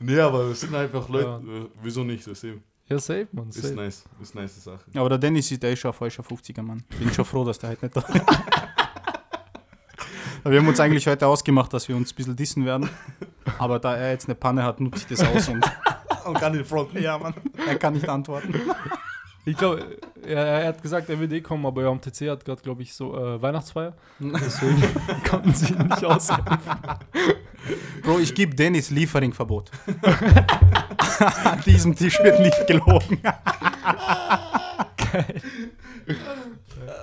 [0.00, 2.26] nee, aber es sind einfach Leute, äh, wieso nicht?
[2.26, 3.48] Das ist, Ja, safe, man.
[3.50, 3.74] ist Safe.
[3.74, 4.80] nice, ist nice Sache.
[4.94, 6.82] Aber der Dennis ist der ist schon ein falscher 50er, Mann.
[6.98, 8.02] Bin schon froh, dass der heute nicht da
[10.44, 12.88] Wir haben uns eigentlich heute ausgemacht, dass wir uns ein bisschen dissen werden.
[13.58, 15.64] Aber da er jetzt eine Panne hat, nutze ich das aus und.
[16.24, 17.02] Und kann den fronten.
[17.02, 17.34] ja, Mann.
[17.66, 18.54] Er kann nicht antworten.
[19.44, 22.44] Ich glaube, er, er hat gesagt, er will eh kommen, aber ja, am TC hat
[22.44, 23.94] gerade, glaube ich, so äh, Weihnachtsfeier.
[24.18, 24.82] Deswegen
[25.28, 26.44] konnten sie ihn nicht aushelfen.
[28.02, 29.70] Bro, ich gebe Dennis Lieferingverbot.
[31.44, 33.20] An diesem Tisch wird nicht gelogen.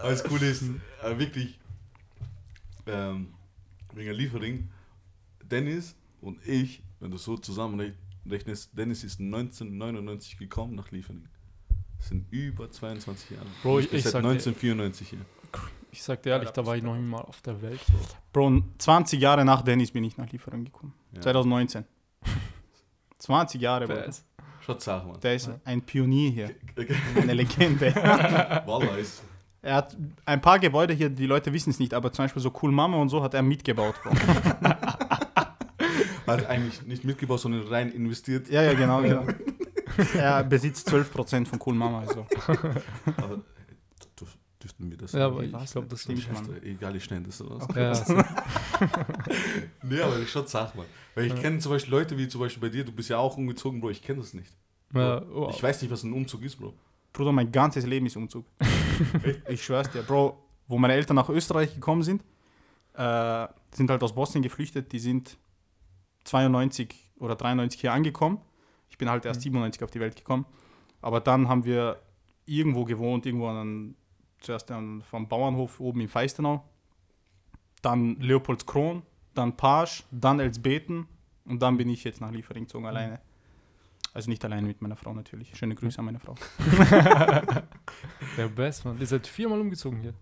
[0.01, 0.63] Aber das Coole ist,
[1.03, 1.60] äh, wirklich,
[2.88, 3.34] ähm,
[3.93, 4.69] wegen der Liefering,
[5.43, 11.27] Dennis und ich, wenn du so zusammenrechnest, Dennis ist 1999 gekommen nach Liefering.
[11.98, 13.45] Das sind über 22 Jahre.
[13.63, 15.19] Bro, ich ich- bin ich seit sag dir- 1994 hier.
[15.96, 17.80] Ich sag dir ehrlich, da war ich noch nicht mal auf der Welt.
[18.34, 20.94] Bro, 20 Jahre nach Dennis bin ich nach Lieferung gekommen.
[21.14, 21.22] Ja.
[21.22, 21.86] 2019.
[23.20, 24.02] 20 Jahre, Bro.
[24.60, 25.22] Schaut Sache, Mann.
[25.22, 25.58] Der ist Ja.
[25.64, 26.52] ein Pionier hier.
[27.16, 27.96] Eine Legende.
[28.66, 29.24] Wallah ist.
[29.62, 32.52] Er hat ein paar Gebäude hier, die Leute wissen es nicht, aber zum Beispiel so
[32.62, 34.12] Cool Mama und so hat er mitgebaut, Bro.
[36.28, 38.50] Hat eigentlich nicht mitgebaut, sondern rein investiert.
[38.50, 39.25] Ja, ja, genau, genau.
[40.14, 42.02] Er besitzt 12% von Cool Mama.
[42.02, 42.28] Also.
[43.16, 43.40] Aber
[44.65, 46.21] dürften wir das Ja, aber Ich glaube, nicht, das stimmt.
[46.23, 47.67] Scheiße, Egal, ich schneide das raus.
[47.75, 48.15] Ja, so.
[49.84, 50.86] Nee, aber ich schon sag mal.
[51.13, 51.39] Weil ich Ja.
[51.39, 53.91] kenne zum Beispiel Leute wie zum Beispiel bei dir, du bist ja auch umgezogen, Bro,
[53.91, 54.51] ich kenne das nicht.
[54.93, 56.73] ja, oh, Ich weiß nicht, was ein Umzug ist, Bro.
[57.13, 58.45] Bruder, mein ganzes Leben ist Umzug.
[59.49, 62.23] ich schwör's dir, Bro, wo meine Eltern nach Österreich gekommen sind,
[62.95, 65.38] äh, sind halt aus Bosnien geflüchtet, die sind
[66.25, 68.39] 92 oder 93 hier angekommen.
[68.89, 69.43] Ich bin halt erst Mhm.
[69.43, 70.45] 97 auf die Welt gekommen.
[71.01, 71.99] Aber dann haben wir
[72.45, 73.95] irgendwo gewohnt, irgendwo an,
[74.45, 76.63] zuerst an, vom Bauernhof oben in Feistenau,
[77.81, 79.03] dann Leopoldskron,
[79.34, 81.08] dann Page, dann Elsbeten
[81.45, 83.19] und dann bin ich jetzt nach Liefering gezogen, alleine.
[84.13, 85.53] Also nicht alleine mit meiner Frau natürlich.
[85.58, 86.36] Schöne Grüße an meine Frau.
[88.38, 88.97] der Best, man.
[88.97, 90.13] Ihr seid viermal umgezogen hier.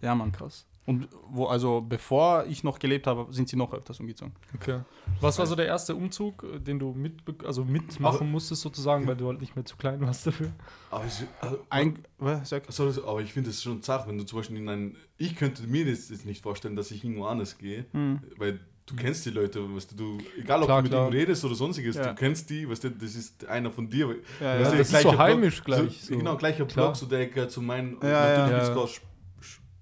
[0.00, 0.32] Ja, Mann.
[0.32, 0.66] Krass.
[0.90, 4.32] Und wo, also bevor ich noch gelebt habe, sind sie noch öfters umgezogen.
[4.56, 4.80] Okay.
[5.20, 7.12] Was war so der erste Umzug, den du mit,
[7.44, 10.50] also mitmachen Aber- musstest, sozusagen, weil du halt nicht mehr zu klein warst dafür?
[10.90, 14.24] Aber ich, also, Ein, was, sag, sorry, aber ich finde es schon zart, wenn du
[14.24, 14.96] zum Beispiel in ein.
[15.16, 18.18] Ich könnte mir das jetzt nicht vorstellen, dass ich irgendwo anders gehe, hm.
[18.36, 21.06] weil du kennst die Leute, weißt du, du egal ob Klar, du mit klar.
[21.06, 22.08] ihm redest oder sonstiges, Ja.
[22.08, 24.08] du kennst die, weißt du, das ist einer von dir.
[24.40, 26.18] Ja, Weißt ja, du, das ist so heimisch Block, gleich, So, so.
[26.18, 26.86] Genau, gleicher Klar.
[26.86, 28.74] Block, so der gehört zu meinen, Ja, natürlich ja.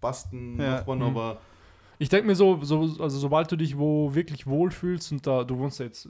[0.03, 0.39] Es Ja.
[0.39, 0.71] Ja.
[0.77, 1.05] Nachbarn, Mhm.
[1.05, 1.41] aber
[2.01, 5.59] Ich denke mir so, so, also sobald du dich wo wirklich wohlfühlst und da, du
[5.59, 6.09] wohnst ja jetzt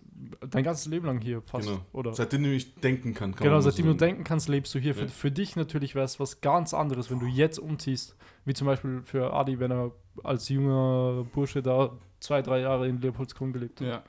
[0.50, 1.80] dein ganzes Leben lang hier fast, Genau.
[1.94, 2.12] oder?
[2.12, 3.32] seitdem ich denken kann.
[3.34, 4.94] kann Genau, man so seitdem du denken kannst, lebst du hier.
[4.94, 5.08] Für, Ja.
[5.08, 8.16] für dich natürlich wäre es was ganz anderes, wenn du jetzt umziehst.
[8.44, 9.92] Wie zum Beispiel für Adi, wenn er
[10.24, 13.88] als junger Bursche da zwei, drei Jahre in Leopoldskron gelebt hat.
[13.88, 14.02] ja.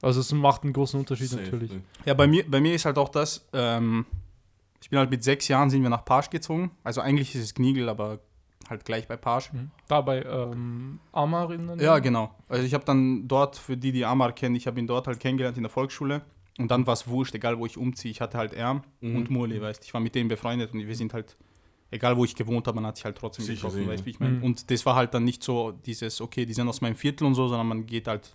[0.00, 1.72] Also es macht einen großen Unterschied Safe, natürlich.
[1.72, 1.78] ja.
[2.06, 4.06] ja bei, mir, bei mir ist halt auch das, ähm,
[4.80, 6.70] ich bin halt mit sechs Jahren sind wir nach Page gezogen.
[6.84, 8.20] Also eigentlich ist es Gnigel, aber
[8.68, 9.52] halt gleich bei Page.
[9.52, 9.70] Mhm.
[9.88, 11.84] Da bei ähm, Amar in der Nähe?
[11.86, 12.34] Ja, genau.
[12.48, 15.20] Also ich habe dann dort, für die, die Amar kennen, ich habe ihn dort halt
[15.20, 16.22] kennengelernt in der Volksschule.
[16.58, 18.10] Und dann war es wurscht, egal wo ich umziehe.
[18.10, 19.16] Ich hatte halt Erm Mhm.
[19.16, 21.36] und Murli, weißt Ich war mit denen befreundet und wir sind halt,
[21.90, 23.90] egal wo ich gewohnt habe, man hat sich halt trotzdem Sicher, getroffen, sicher.
[23.92, 24.34] weißt wie ich meine.
[24.38, 24.44] Mhm.
[24.44, 27.34] Und das war halt dann nicht so dieses, okay, die sind aus meinem Viertel und
[27.34, 28.34] so, sondern man geht halt,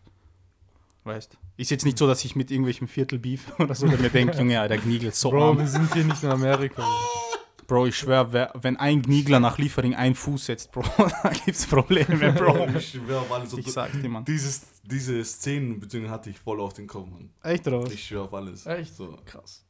[1.03, 4.09] weißt Ist jetzt nicht so, dass ich mit irgendwelchem Viertel beef oder so, der mir
[4.09, 5.59] denkt, Junge, ja, der Gnigel ist so Bro, arm.
[5.59, 6.81] wir sind hier nicht in Amerika.
[7.67, 10.84] Bro, ich schwör, wenn ein Gnigler nach Liefering einen Fuß setzt, Bro,
[11.23, 12.67] da gibt's Probleme, Bro.
[12.78, 13.54] Ich schwör auf alles.
[13.54, 14.26] Ich sag's dir, Mann.
[14.26, 17.30] Dieses, diese Szenen hatte ich voll auf den Kopf, Mann.
[17.43, 17.93] Echt, oder was?
[17.93, 18.65] Ich schwör auf alles.
[18.65, 18.95] Echt?
[18.95, 19.17] So.
[19.26, 19.63] Krass.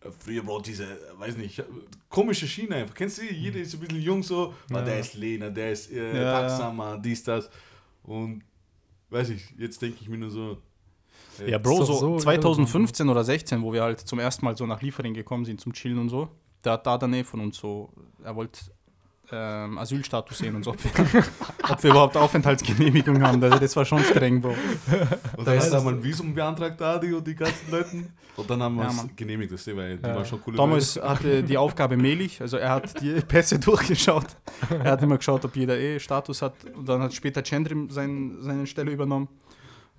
[0.00, 1.64] Äh, Früher, Bro, diese, äh, weiß nicht, äh,
[2.08, 2.94] komische Schiene einfach.
[2.94, 3.34] Kennst du die?
[3.34, 4.78] Jeder ist ein bisschen jung so, Ja.
[4.78, 4.82] ja.
[4.84, 6.40] der ist Lena, der ist äh, Ja.
[6.48, 7.48] Taxamer, dies, das.
[8.02, 8.42] Und,
[9.10, 10.58] weiß ich, jetzt denke ich mir nur so.
[11.40, 14.66] äh, Ja, Bro, so, so 2015 oder 16, wo wir halt zum ersten Mal so
[14.66, 16.28] nach Liefering gekommen sind zum Chillen und so,
[16.64, 17.90] der da Nähe von uns so,
[18.22, 18.60] er wollte
[19.30, 21.24] ähm, Asylstatus sehen und so, ob wir,
[21.70, 23.42] ob wir überhaupt Aufenthaltsgenehmigung haben.
[23.42, 24.54] Also das war schon streng, Bro.
[25.36, 28.12] Und dann haben wir ein Visum beantragt, Adi und die ganzen Leuten.
[28.36, 29.10] Und dann haben wir Ja, es Mann.
[29.16, 30.16] genehmigt, das weil die Ja.
[30.16, 30.56] war schon cool.
[30.56, 34.26] Damals hatte die Aufgabe Melich, also er hat die Pässe durchgeschaut.
[34.70, 36.54] Er hat immer geschaut, ob jeder eh Status hat.
[36.74, 39.28] Und dann hat später Chandrim sein, seine Stelle übernommen.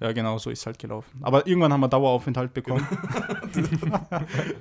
[0.03, 1.17] Ja, genau, so ist es halt gelaufen.
[1.21, 2.85] Aber irgendwann haben wir Daueraufenthalt bekommen.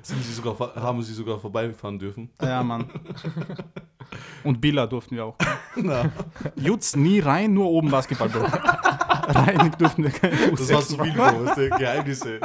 [0.01, 2.29] Sind sie sogar, haben sie sogar vorbeifahren dürfen.
[2.41, 2.85] Ja, Mann.
[4.45, 5.35] Und Billa durften wir auch.
[5.75, 6.09] Na,
[6.55, 8.45] Jutz nie rein, nur oben Basketball, Bro.
[8.45, 12.39] rein durften wir keinen Fuß das war zu viel, Bro, Geheimnisse.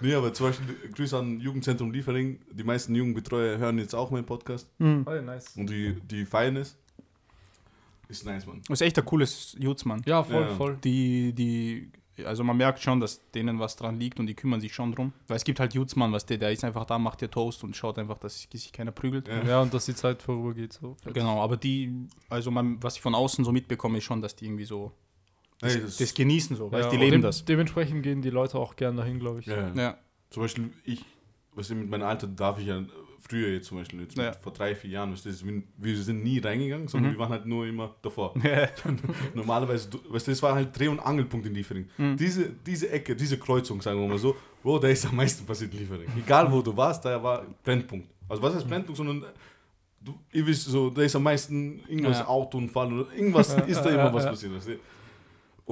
[0.00, 2.40] nee, aber zum Beispiel Grüße an Jugendzentrum Liefering.
[2.52, 5.04] Die meisten Jugendbetreuer hören jetzt auch meinen Podcast Mhm.
[5.06, 5.56] Oh, nice.
[5.56, 6.76] und die, die feiern es.
[8.08, 8.62] Ist nice, Mann.
[8.68, 10.02] Das ist echt ein cooles Jutz, Mann.
[10.06, 10.48] Ja, voll, Ja.
[10.54, 10.78] voll.
[10.84, 11.90] Die, die,
[12.24, 15.12] also man merkt schon, dass denen was dran liegt und die kümmern sich schon drum.
[15.26, 17.74] Weil es gibt halt Jutzmann, was der, der ist einfach da, macht dir Toast und
[17.76, 19.26] schaut einfach, dass sich keiner prügelt.
[19.28, 19.42] Ja.
[19.44, 20.72] Ja, und dass die Zeit vorübergeht.
[20.72, 20.96] So.
[21.12, 24.46] Genau, aber die, also man, was ich von außen so mitbekomme, ist schon, dass die
[24.46, 24.92] irgendwie so
[25.60, 27.44] das, Hey, das- das genießen so, weißt Ja, die leben dem, das.
[27.44, 29.46] Dementsprechend gehen die Leute auch gern dahin, glaube ich.
[29.46, 29.74] Ja, ja.
[29.74, 29.98] Ja,
[30.30, 31.04] Zum Beispiel ich,
[31.56, 32.82] du, mit meinem Alter darf ich ja
[33.28, 34.32] früher jetzt zum Beispiel, jetzt Ja.
[34.32, 37.14] vor drei, vier Jahren, weißt du, wir sind nie reingegangen, sondern Mhm.
[37.16, 38.34] wir waren halt nur immer davor.
[39.34, 41.88] Normalerweise, du- weißt du, das war halt Dreh- und Angelpunkt in Liefering.
[41.98, 42.16] Mhm.
[42.16, 45.72] Diese, diese Ecke, diese Kreuzung, sagen wir mal so, Bro, da ist am meisten passiert
[45.74, 46.08] in Liefering.
[46.18, 48.08] Egal wo du warst, da war Brennpunkt.
[48.28, 49.24] Also was heißt Brennpunkt, sondern
[50.00, 52.26] du, ihr wisst so, da ist am meisten irgendwas Ja.
[52.28, 54.30] Autounfall oder irgendwas Ja, ist da ja, immer ja, was ja.
[54.30, 54.54] passiert.
[54.54, 54.78] Weißt du?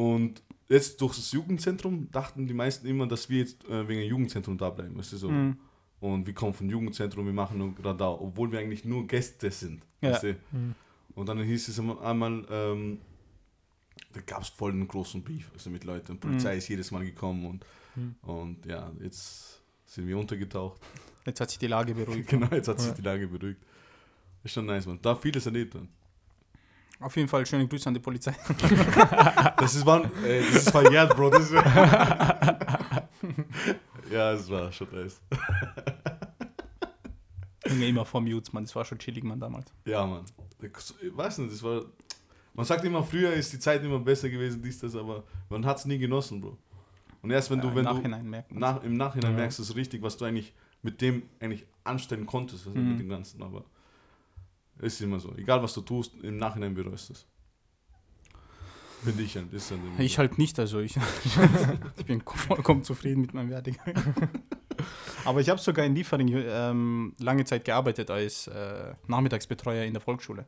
[0.00, 4.08] Und jetzt durch das Jugendzentrum dachten die meisten immer, dass wir jetzt äh, wegen dem
[4.10, 4.96] Jugendzentrum da bleiben.
[4.96, 5.28] Weißt du, so.
[5.30, 5.56] Mhm.
[6.04, 9.80] Und wir kommen vom Jugendzentrum, wir machen nur Radar, obwohl wir eigentlich nur Gäste sind.
[10.02, 10.10] Ja.
[10.10, 10.36] Weißt du?
[10.52, 10.74] Mhm.
[11.14, 12.98] Und dann hieß es einmal- ähm,
[14.12, 16.12] da gab es voll einen großen Beef du, mit Leuten.
[16.12, 16.58] Und Polizei Mhm.
[16.58, 17.64] ist jedes Mal gekommen und,
[17.94, 18.16] Mhm.
[18.20, 20.78] und ja, jetzt sind wir untergetaucht.
[21.24, 22.28] Jetzt hat sich die Lage beruhigt.
[22.32, 22.94] genau, jetzt hat sich Ja.
[22.96, 23.62] die Lage beruhigt.
[24.42, 25.00] Ist schon nice, man.
[25.00, 25.88] Da vieles erlebt, man.
[27.00, 28.34] Auf jeden Fall schöne Grüße an die Polizei.
[29.56, 31.30] Das ist, war, äh, das ist verjährt, Bro.
[31.30, 31.52] Das ist
[34.10, 35.18] ja, es war schon nice.
[37.64, 38.64] Ging immer vom Jutz, Mann.
[38.64, 39.72] Das war schon chillig, Mann, damals.
[39.87, 40.24] Ja, Mann.
[40.61, 41.85] Ich weiß nicht, das war.
[42.55, 45.79] Man sagt immer, früher ist die Zeit immer besser gewesen, dies, das, aber man hat
[45.79, 46.57] es nie genossen, Bro.
[47.22, 48.61] Und erst wenn Ja, du, im wenn du Nachhinein merkt man's.
[48.61, 49.37] nach, im Nachhinein Ja.
[49.38, 52.90] merkst du es richtig, was du eigentlich mit dem eigentlich anstellen konntest, also Mhm.
[52.90, 53.42] mit dem Ganzen.
[53.42, 53.64] Aber
[54.79, 55.35] ist immer so.
[55.37, 57.27] Egal was du tust, im Nachhinein bereust du es.
[59.03, 60.18] Finde ich dann immer Ich so.
[60.18, 60.96] halt nicht, also ich,
[61.96, 63.94] ich bin vollkommen zufrieden mit meinem Werdegang.
[65.24, 70.00] Aber ich habe sogar in Liefering ähm, lange Zeit gearbeitet als äh, Nachmittagsbetreuer in der
[70.02, 70.46] Volksschule.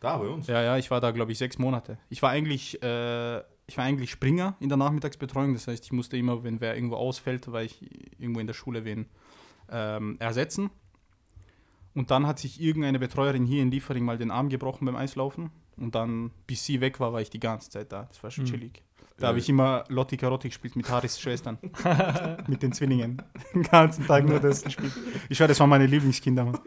[0.00, 0.46] Da bei uns.
[0.46, 1.96] Ja, ja, ich war da, glaube ich, sechs Monate.
[2.10, 5.54] Ich war eigentlich, äh, ich war eigentlich Springer in der Nachmittagsbetreuung.
[5.54, 7.80] Das heißt, ich musste immer, wenn wer irgendwo ausfällt, weil ich
[8.20, 9.06] irgendwo in der Schule wen
[9.70, 10.70] ähm, ersetzen.
[11.94, 15.50] Und dann hat sich irgendeine Betreuerin hier in Liefering mal den Arm gebrochen beim Eislaufen.
[15.76, 18.04] Und dann, bis sie weg war, war ich die ganze Zeit da.
[18.04, 18.48] Das war schon Mhm.
[18.48, 18.82] chillig.
[19.16, 21.56] Da habe ich immer Lotti Carotti gespielt mit Haris Schwestern.
[22.48, 23.22] mit den Zwillingen.
[23.54, 24.92] Den ganzen Tag nur das gespielt.
[25.28, 26.58] Ich schwör, das waren meine Lieblingskinder, Mann.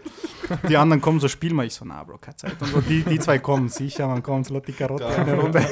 [0.69, 1.65] Die anderen kommen so, spiel mal.
[1.65, 2.61] Ich so, na, Bro, keine Zeit.
[2.61, 5.09] Und so, die, die zwei kommen, sicher, man kommt, Lotti Carotti, Ja.
[5.09, 5.59] eine Runde.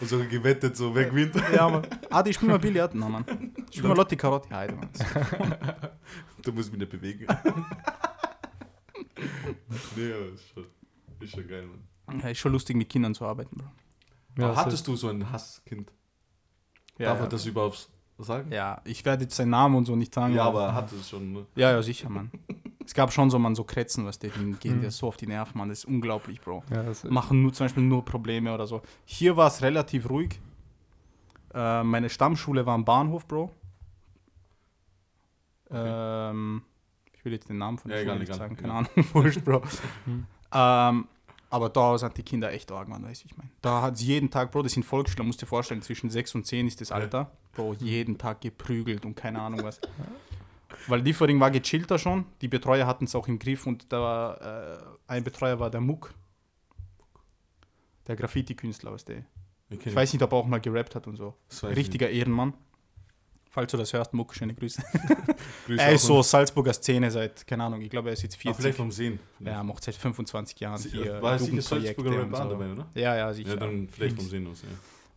[0.00, 1.34] Und so gewettet, so wegwind.
[1.54, 1.86] ja, Mann.
[2.10, 2.94] Adi, spiel mal Billard.
[2.94, 3.24] Na, Mann.
[3.72, 4.48] Spiel mal Lotti Carotti.
[4.50, 4.88] Heide, Mann.
[6.42, 7.26] Du musst mich nicht bewegen.
[9.96, 10.66] nee, aber ist schon,
[11.20, 12.20] ist schon geil, Mann.
[12.20, 13.66] Ja, ist schon lustig, mit Kindern zu arbeiten, Bro.
[14.38, 15.92] Ja, hattest du so ein Hasskind?
[16.98, 17.20] Ja, Darf ja.
[17.22, 18.50] man das überhaupt sagen?
[18.52, 20.34] ja, ich werde jetzt seinen Namen und so nicht sagen.
[20.34, 21.32] Ja, aber hatte es schon.
[21.32, 21.46] Ne?
[21.56, 22.30] Ja, ja, sicher, Mann.
[22.88, 24.80] Es gab schon so, man, so Kretzen, was denen gehen Mhm.
[24.80, 25.68] dir so auf die Nerven, Mann.
[25.68, 26.64] Das ist unglaublich, Bro.
[26.70, 28.80] Ja, das machen nur zum Beispiel nur Probleme oder so.
[29.04, 30.40] Hier war es relativ ruhig.
[31.52, 33.50] Äh, meine Stammschule war am Bahnhof, Bro.
[35.70, 36.62] Ähm,
[37.12, 38.62] ich will jetzt den Namen von der Ja, Schule egal, nicht egal, sagen, egal.
[38.70, 39.62] keine Ahnung, wurscht, Bro.
[40.06, 40.26] Hm.
[40.52, 41.08] ähm,
[41.50, 43.50] aber da sind die Kinder echt arg, man, weißt du, wie ich meine.
[43.62, 46.66] Da hat jeden Tag, Bro, das sind Volksschüler, musst dir vorstellen, zwischen 6 und 10
[46.66, 46.92] ist das.
[46.92, 47.30] Alter.
[47.52, 49.80] Bro, jeden Tag geprügelt und keine Ahnung was.
[50.86, 54.40] Weil Liefering war gechillter schon, die Betreuer hatten es auch im Griff und da war,
[54.42, 56.14] äh, ein Betreuer war der Muck.
[58.06, 59.24] Der Graffiti-Künstler aus der.
[59.70, 61.34] Ich weiß nicht, ob er auch mal gerappt hat und so.
[61.50, 62.54] Weiß Richtiger Ehrenmann.
[63.58, 64.80] Falls du das hörst, Muck, schöne Grüße.
[65.66, 68.42] Grüße er ist so Salzburger Szene seit, keine Ahnung, ich glaube, er ist jetzt Ah,
[68.42, 68.60] 40.
[68.62, 69.18] vielleicht vom Sehen.
[69.40, 72.48] ja, er macht seit 25 Jahren Sie- hier War sicher Jugendprojekte Salzburger und Rap so.
[72.50, 72.86] dabei, oder?
[72.94, 73.48] Ja, ja, sicher.
[73.50, 74.68] Ja, dann vielleicht vom Sehen aus, ja.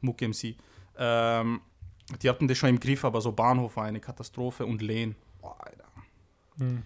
[0.01, 0.55] Muck MC.
[0.97, 1.61] Ähm,
[2.23, 5.13] die hatten das schon im Griff, aber so Bahnhof war eine Katastrophe und Lehn.
[5.39, 5.85] Boah, Alter.
[6.57, 6.81] Hm.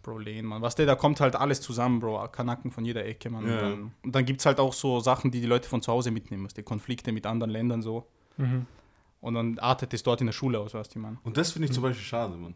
[0.00, 0.62] Bro, Lehn, Mann.
[0.62, 2.28] Was der, da kommt halt alles zusammen, Bro.
[2.28, 3.48] Kanaken von jeder Ecke, Mann.
[3.48, 3.54] Ja.
[3.54, 5.90] Und dann, und dann gibt es halt auch so Sachen, die die Leute von zu
[5.90, 6.46] Hause mitnehmen.
[6.56, 8.06] Die Konflikte mit anderen Ländern so.
[8.36, 8.66] Mhm.
[9.24, 11.18] Und dann artet es dort in der Schule aus, weißt du, Mann.
[11.24, 12.52] Und das finde ich zum Beispiel schade, Mann.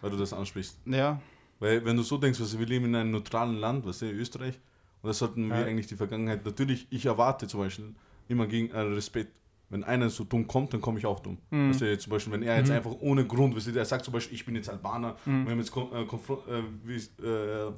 [0.00, 0.78] Weil du das ansprichst.
[0.86, 1.20] Ja,
[1.58, 4.54] Weil wenn du so denkst, was wir leben in einem neutralen Land, was ist Österreich,
[5.02, 5.64] und das sollten wir Ja.
[5.66, 7.92] eigentlich die Vergangenheit, natürlich, ich erwarte zum Beispiel
[8.28, 9.32] immer gegen äh, Respekt.
[9.68, 11.38] Wenn einer so dumm kommt, dann komme ich auch dumm.
[11.50, 11.70] Mhm.
[11.70, 12.76] Weißt du, jetzt zum Beispiel, wenn er jetzt Mhm.
[12.76, 15.44] einfach ohne Grund, weißt du, der sagt zum Beispiel, ich bin jetzt Albaner, Mhm.
[15.44, 17.72] wir haben jetzt äh, äh, wie, äh,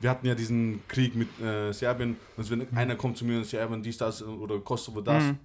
[0.00, 3.46] wir hatten ja diesen Krieg mit äh, Serbien, und wenn einer kommt zu mir und
[3.46, 5.38] Serbien dies, das oder Kosovo das, Mhm.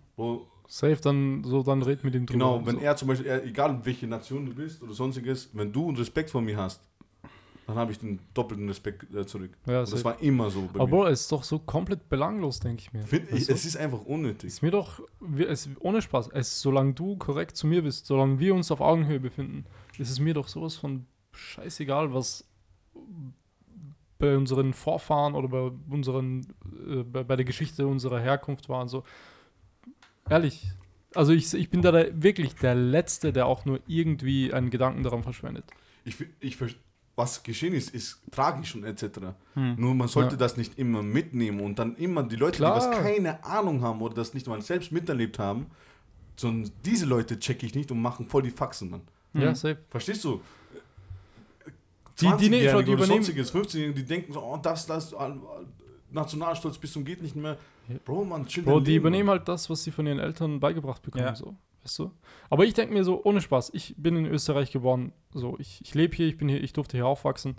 [0.68, 2.40] Safe, dann so, dann red mit ihm drüber.
[2.40, 2.82] genau, wenn so.
[2.82, 6.30] er zum Beispiel, er, egal welche Nation du bist oder sonstiges, wenn du einen Respekt
[6.30, 6.82] vor mir hast,
[7.68, 9.52] dann habe ich den doppelten Respekt äh, zurück.
[9.66, 10.04] ja, das safe.
[10.04, 11.12] war immer so bei Aber mir.
[11.12, 13.04] Es ist doch so komplett belanglos, denke ich mir.
[13.04, 14.50] Find, ich, es ist einfach unnötig.
[14.50, 15.02] Ist mir doch,
[15.48, 19.20] es, ohne Spaß, es, solange du korrekt zu mir bist, solange wir uns auf Augenhöhe
[19.20, 19.66] befinden,
[19.98, 22.46] ist es mir doch sowas von scheißegal, was
[24.18, 26.42] bei unseren Vorfahren oder bei unseren,
[26.88, 29.04] äh, bei, bei der Geschichte unserer Herkunft war und so.
[30.30, 30.66] Ehrlich.
[31.16, 35.04] Also ich, ich bin da der, wirklich der Letzte, der auch nur irgendwie einen Gedanken
[35.04, 35.66] daran verschwendet.
[36.06, 36.58] Ich, ich,
[37.16, 39.20] was geschehen ist, ist tragisch und etc.
[39.54, 39.76] Hm.
[39.78, 40.38] Nur man sollte Ja.
[40.38, 42.80] das nicht immer mitnehmen und dann immer die Leute, Klar.
[42.80, 45.68] die was keine Ahnung haben oder das nicht mal selbst miterlebt haben,
[46.36, 49.02] sondern diese Leute checke ich nicht und machen voll die Faxen dann.
[49.34, 49.56] Ja, Mhm.
[49.56, 49.78] safe.
[49.90, 50.42] Verstehst du?
[52.22, 55.14] Die- die 20-Jährige schau, die oder übernehmen- sonstiges, 15-Jährige, die denken so, oh, das, das,
[56.12, 57.58] Nationalstolz bis zum geht nicht mehr.
[57.88, 57.96] Ja.
[58.06, 61.26] Bro, man, chill Bro, die übernehmen halt das, was sie von ihren Eltern beigebracht bekommen,
[61.26, 61.36] Ja.
[61.36, 61.56] so.
[61.84, 62.12] Weißt du?
[62.50, 65.94] Aber ich denke mir so, ohne Spaß, ich bin in Österreich geboren, so, ich, ich
[65.94, 67.58] lebe hier, ich bin hier, ich durfte hier aufwachsen.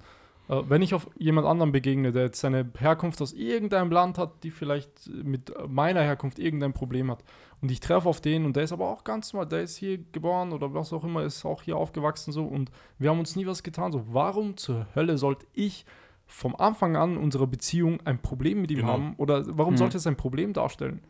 [0.49, 4.43] Äh, wenn ich auf jemand anderen begegne, der jetzt seine Herkunft aus irgendeinem Land hat,
[4.43, 7.23] die vielleicht mit meiner Herkunft irgendein Problem hat,
[7.61, 9.99] und ich treffe auf den und der ist aber auch ganz normal, der ist hier
[10.13, 13.47] geboren oder was auch immer, ist auch hier aufgewachsen so und wir haben uns nie
[13.47, 15.87] was getan, so, warum zur Hölle sollte ich
[16.27, 18.93] vom Anfang an unserer Beziehung ein Problem mit ihm Genau.
[18.93, 19.79] haben oder warum Mhm.
[19.79, 21.01] sollte es ein Problem darstellen?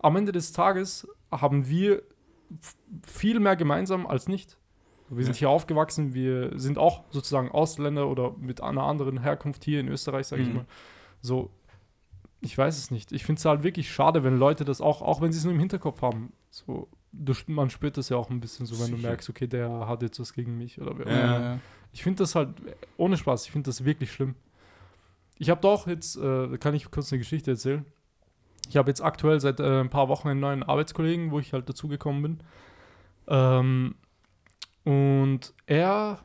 [0.00, 2.02] Am Ende des Tages haben wir
[3.02, 4.58] viel mehr gemeinsam als nicht.
[5.08, 5.40] Wir sind Ja.
[5.40, 10.26] hier aufgewachsen, wir sind auch sozusagen Ausländer oder mit einer anderen Herkunft hier in Österreich,
[10.26, 10.54] sage ich Mhm.
[10.56, 10.66] mal.
[11.20, 11.50] So,
[12.40, 13.12] ich weiß es nicht.
[13.12, 15.52] Ich finde es halt wirklich schade, wenn Leute das auch, auch wenn sie es nur
[15.54, 18.96] im Hinterkopf haben, so, du, man spürt das ja auch ein bisschen so, wenn du
[18.96, 19.08] Sicher.
[19.08, 21.06] merkst, okay, der hat jetzt was gegen mich oder wer.
[21.08, 21.40] Ja.
[21.54, 21.58] Ja.
[21.92, 22.50] Ich finde das halt,
[22.96, 24.34] ohne Spaß, ich finde das wirklich schlimm.
[25.38, 27.84] Ich habe doch jetzt, äh, kann ich kurz eine Geschichte erzählen.
[28.68, 31.68] Ich habe jetzt aktuell seit äh, ein paar Wochen einen neuen Arbeitskollegen, wo ich halt
[31.68, 32.38] dazugekommen bin.
[33.28, 33.94] Ähm,
[34.84, 36.20] und er,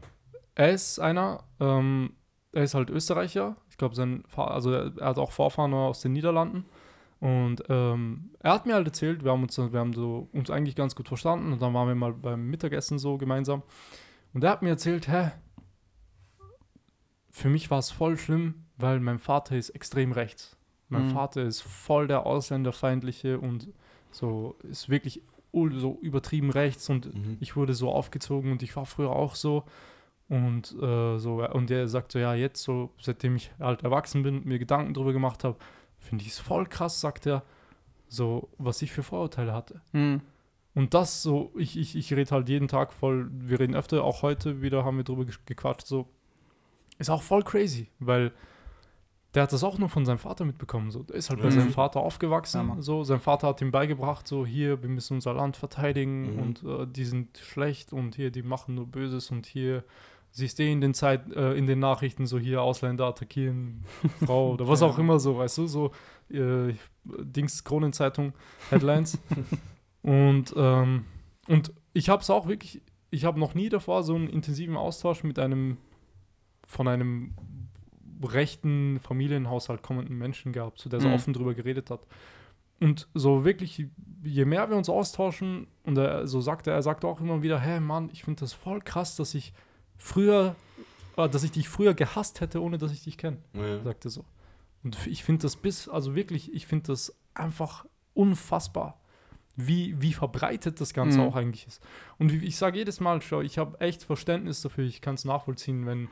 [0.55, 2.13] er ist einer, ähm,
[2.51, 3.55] er ist halt Österreicher.
[3.69, 6.65] Ich glaube, sein Fa- also er, er hat auch Vorfahren aus den Niederlanden.
[7.19, 10.75] Und ähm, er hat mir halt erzählt, wir haben uns, wir haben so uns eigentlich
[10.75, 13.63] ganz gut verstanden und dann waren wir mal beim Mittagessen so gemeinsam.
[14.33, 15.31] Und er hat mir erzählt, hä,
[17.39, 20.55] für mich war es voll schlimm, weil mein Vater ist extrem rechts.
[20.89, 21.11] Mein Mhm.
[21.11, 23.67] Vater ist voll der Ausländerfeindliche und
[24.11, 25.21] so ist wirklich
[25.53, 27.37] so übertrieben rechts und Mhm.
[27.39, 29.63] ich wurde so aufgezogen und ich war früher auch so.
[30.27, 34.43] Und äh, so, und er sagt so, ja, jetzt so, seitdem ich halt erwachsen bin,
[34.45, 35.57] mir Gedanken drüber gemacht habe,
[35.97, 37.43] finde ich es voll krass, sagt er,
[38.07, 39.81] so, was ich für Vorurteile hatte.
[39.91, 40.21] Hm.
[40.75, 44.21] Und das so, ich, ich, ich rede halt jeden Tag voll, wir reden öfter, auch
[44.21, 46.07] heute wieder haben wir drüber ges- gequatscht, so.
[46.99, 48.31] Ist auch voll crazy, weil
[49.33, 51.03] der hat das auch nur von seinem Vater mitbekommen, so.
[51.03, 51.51] Der ist halt bei Mhm.
[51.51, 53.03] seinem Vater aufgewachsen, Ja, so.
[53.03, 56.39] Sein Vater hat ihm beigebracht, so, hier, wir müssen unser Land verteidigen Mhm.
[56.41, 59.83] und äh, die sind schlecht und hier, die machen nur Böses und hier
[60.31, 63.83] siehst du in den Zeit, äh, in den Nachrichten so hier Ausländer attackieren
[64.25, 64.87] Frau oder was Ja.
[64.87, 65.91] auch immer so, weißt du, so
[66.31, 66.73] äh,
[67.05, 68.33] Dings Kronenzeitung
[68.69, 69.17] Headlines.
[70.01, 71.05] und ähm,
[71.47, 75.23] und ich habe es auch wirklich, ich habe noch nie davor so einen intensiven Austausch
[75.23, 75.77] mit einem
[76.69, 77.33] von einem
[78.23, 81.13] rechten Familienhaushalt kommenden Menschen gehabt, so der so Mhm.
[81.15, 82.01] offen drüber geredet hat.
[82.79, 83.87] Und so wirklich,
[84.23, 87.59] je mehr wir uns austauschen, und er, so sagt er, er sagt auch immer wieder,
[87.59, 89.51] hey Mann, ich finde das voll krass, dass ich
[89.97, 90.55] früher,
[91.17, 93.83] äh, dass ich dich früher gehasst hätte, ohne dass ich dich kenne, Ja.
[93.83, 94.23] sagt er so.
[94.83, 98.99] Und ich finde das bis, also wirklich, ich finde das einfach unfassbar,
[99.55, 101.23] wie, wie verbreitet das Ganze Mhm.
[101.25, 101.81] auch eigentlich ist.
[102.17, 105.85] Und ich sage jedes Mal, schau, ich habe echt Verständnis dafür, ich kann es nachvollziehen,
[105.85, 106.07] wenn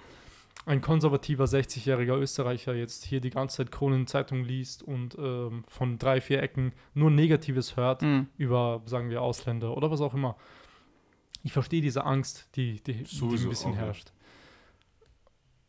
[0.67, 6.19] ein konservativer 60-jähriger Österreicher jetzt hier die ganze Zeit Kronenzeitung liest und ähm, von drei,
[6.19, 8.27] vier Ecken nur Negatives hört Hm.
[8.38, 10.36] über, sagen wir, Ausländer oder was auch immer.
[11.43, 14.12] Ich verstehe diese Angst, die, die, die ein bisschen herrscht.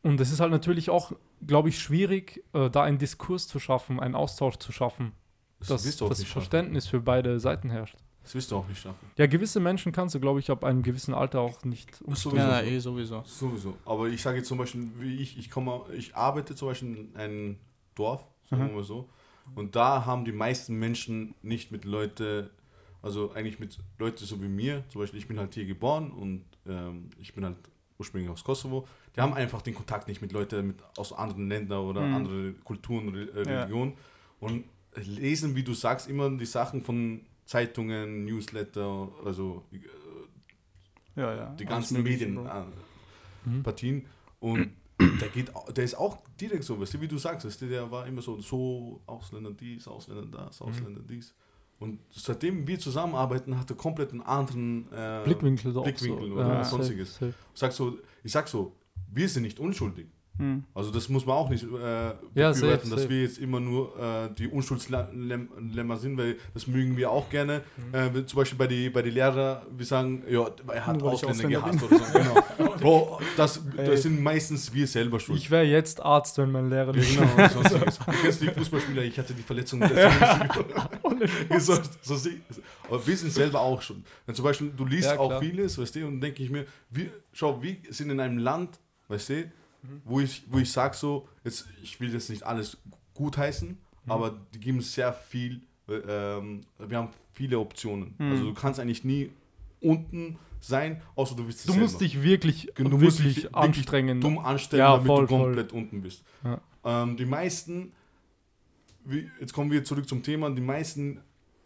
[0.02, 1.12] Und es ist halt natürlich auch,
[1.46, 5.12] glaube ich, schwierig, äh, da einen Diskurs zu schaffen, einen Austausch zu schaffen,
[5.60, 6.24] dass das nicht schaffen.
[6.24, 7.96] Verständnis für beide Seiten herrscht.
[8.28, 9.10] Das wirst du auch nicht schaffen.
[9.16, 12.36] Ja, gewisse Menschen kannst du, glaube ich, ab einem gewissen Alter auch nicht Sowieso.
[12.36, 13.22] Ja, eh sowieso.
[13.24, 13.74] Sowieso.
[13.86, 17.16] Aber ich sage jetzt zum Beispiel, wie ich, ich komme, ich arbeite zum Beispiel in
[17.16, 17.56] einem
[17.94, 18.68] Dorf, sagen Mhm.
[18.68, 19.08] wir mal so.
[19.54, 22.50] Und da haben die meisten Menschen nicht mit Leute,
[23.00, 26.44] also eigentlich mit Leuten so wie mir, zum Beispiel ich bin halt hier geboren und
[26.66, 27.56] ähm, ich bin halt
[27.98, 28.86] ursprünglich aus Kosovo,
[29.16, 32.14] die haben einfach den Kontakt nicht mit Leuten mit, aus anderen Ländern oder Mhm.
[32.14, 33.62] anderen Kulturen, Re äh, Ja.
[33.62, 33.94] Religionen
[34.38, 34.64] und
[34.96, 41.46] lesen, wie du sagst, immer die Sachen von Zeitungen, Newsletter, also äh, Ja, ja.
[41.54, 42.58] die alles ganzen Mögliche, Medien, Bro.
[42.60, 42.64] äh,
[43.44, 43.62] Mhm.
[44.40, 44.70] Und
[45.20, 48.20] der geht, der ist auch direkt so, weißt du, wie du sagst, der war immer
[48.20, 50.32] so, so Ausländer dies, Ausländer Mhm.
[50.32, 51.34] das, Ausländer dies.
[51.78, 56.34] Und seitdem wir zusammenarbeiten, hat er komplett einen anderen äh, Blickwinkel Blickwinkel auch so.
[56.34, 57.14] oder Ja, sonstiges.
[57.14, 57.34] safe, safe.
[57.54, 58.74] Sag so, ich sag so,
[59.10, 60.08] wir sind nicht unschuldig.
[60.38, 60.64] Hm.
[60.74, 61.66] Also das muss man auch nicht äh,
[62.34, 63.08] Ja, befürworten, safe, dass safe.
[63.10, 67.62] wir jetzt immer nur äh, die Unschuldslämmer sind, weil das mögen wir auch gerne.
[67.92, 68.16] Mhm.
[68.18, 71.36] Äh, zum Beispiel bei den bei die Lehrer, wir sagen, ja, er hat Nur Ausländer
[71.36, 72.18] Ausländer gehasst oder so.
[72.18, 72.76] Genau.
[72.80, 75.38] Bro, das, das sind meistens wir selber schuld.
[75.38, 77.98] Ich wäre jetzt Arzt, wenn mein Lehrer Ja, nicht genau, sonstiges.
[77.98, 79.82] Du kennst die Fußballspieler, ich hatte die Verletzung.
[81.58, 82.30] so, so,
[82.88, 84.04] aber wir sind selber auch schon.
[84.26, 87.10] Wenn zum Beispiel, du liest Ja, auch vieles, weißt du, und denke ich mir, wir,
[87.32, 90.02] schau, wir sind in einem Land, weißt du, Mhm.
[90.04, 92.76] wo ich, wo ich sage so, jetzt, ich will jetzt nicht alles
[93.14, 93.76] gutheißen, Mhm.
[94.12, 98.14] aber die geben sehr viel, äh, ähm, wir haben viele Optionen.
[98.18, 98.30] Mhm.
[98.30, 99.30] Also du kannst eigentlich nie
[99.80, 102.04] unten sein, außer du willst es Du musst selber.
[102.14, 104.20] dich wirklich, Du musst wirklich dich wirklich anstrengen.
[104.20, 105.42] dumm anstellen, Ja, damit voll, du voll.
[105.44, 106.24] komplett unten bist.
[106.42, 106.60] Ja.
[106.84, 107.92] Ähm, die meisten,
[109.04, 111.20] wie, jetzt kommen wir zurück zum Thema, die meisten,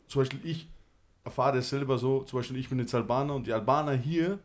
[0.08, 0.68] zum Beispiel ich
[1.24, 4.38] erfahre es selber so, zum Beispiel ich bin jetzt Albaner und die Albaner hier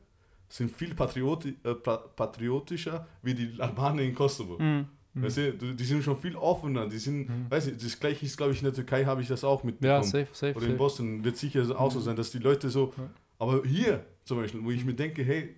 [0.50, 4.58] sind viel patrioti äh, pa- patriotischer wie die Albaner in Kosovo.
[4.60, 4.86] Hm.
[5.14, 5.24] Mhm.
[5.24, 7.46] Weißt du, du- die sind schon viel offener, die sind, Mhm.
[7.50, 9.66] weiß ich, das gleiche ist, glaube ich, in der Türkei habe ich das auch Ja,
[9.66, 10.04] mitbekommen.
[10.04, 10.54] safe, safe.
[10.56, 10.78] Oder in safe.
[10.78, 13.10] Boston wird sicher so- auch so sein, dass die Leute so, Ja.
[13.40, 15.56] aber hier zum Beispiel, wo ich mir denke, hey,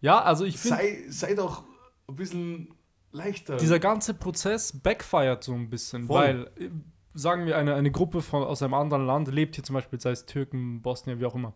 [0.00, 1.64] Ja, also ich finde, sei, sei doch
[2.08, 2.68] ein bisschen
[3.12, 3.56] leichter.
[3.56, 6.16] dieser ganze Prozess backfired so ein bisschen, Voll.
[6.18, 6.70] weil, äh,
[7.14, 10.10] sagen wir, eine, eine Gruppe von, aus einem anderen Land lebt hier zum Beispiel, sei
[10.10, 11.54] es Türken, Bosnien, wie auch immer.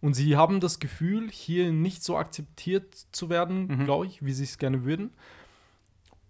[0.00, 3.84] Und sie haben das Gefühl, hier nicht so akzeptiert zu werden, Mhm.
[3.84, 5.10] glaube ich, wie sie es gerne würden.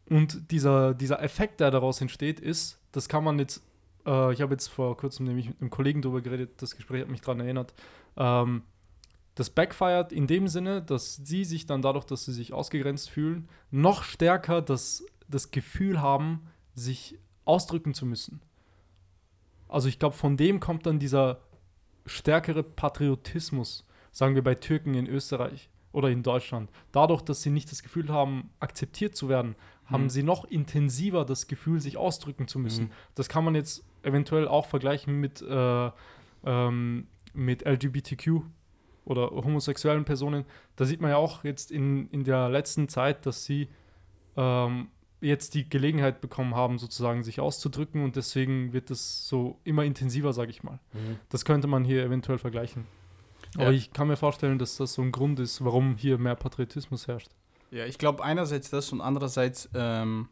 [0.09, 3.63] Und dieser, dieser Effekt, der daraus entsteht, ist, das kann man jetzt,
[4.07, 7.11] äh, ich habe jetzt vor kurzem nämlich mit einem Kollegen darüber geredet, das Gespräch hat
[7.11, 7.75] mich daran erinnert,
[8.17, 8.63] ähm,
[9.35, 13.49] das backfired in dem Sinne, dass sie sich dann dadurch, dass sie sich ausgegrenzt fühlen,
[13.71, 18.41] noch stärker das, das Gefühl haben, sich ausdrücken zu müssen.
[19.69, 21.41] Also ich glaube, von dem kommt dann dieser
[22.09, 26.71] stärkere Patriotismus, sagen wir bei Türken in Österreich oder in Deutschland.
[26.92, 29.55] Dadurch, dass sie nicht das Gefühl haben, akzeptiert zu werden,
[29.87, 30.11] haben Mhm.
[30.11, 32.87] sie noch intensiver das Gefühl, sich ausdrücken zu müssen.
[32.87, 32.90] Mhm.
[33.14, 35.90] Das kann man jetzt eventuell auch vergleichen mit, äh,
[36.44, 38.42] ähm, mit LGBTQ
[39.05, 40.44] oder homosexuellen Personen.
[40.77, 43.68] Da sieht man ja auch jetzt in, in der letzten Zeit, dass sie
[44.37, 44.88] ähm,
[45.21, 50.33] jetzt die Gelegenheit bekommen haben, sozusagen sich auszudrücken und deswegen wird es so immer intensiver,
[50.33, 50.79] sage ich mal.
[50.93, 51.19] Mhm.
[51.29, 52.87] Das könnte man hier eventuell vergleichen.
[53.57, 53.71] Aber Ja.
[53.73, 57.31] ich kann mir vorstellen, dass das so ein Grund ist, warum hier mehr Patriotismus herrscht.
[57.71, 60.29] Ja, ich glaube einerseits das und andererseits, ähm,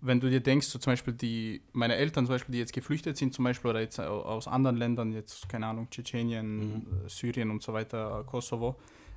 [0.00, 3.16] wenn du dir denkst, so zum Beispiel die, meine Eltern zum Beispiel, die jetzt geflüchtet
[3.16, 6.86] sind zum Beispiel oder jetzt au- aus anderen Ländern, jetzt keine Ahnung, Tschetschenien, Mhm.
[7.06, 8.76] äh, Syrien und so weiter, Kosovo,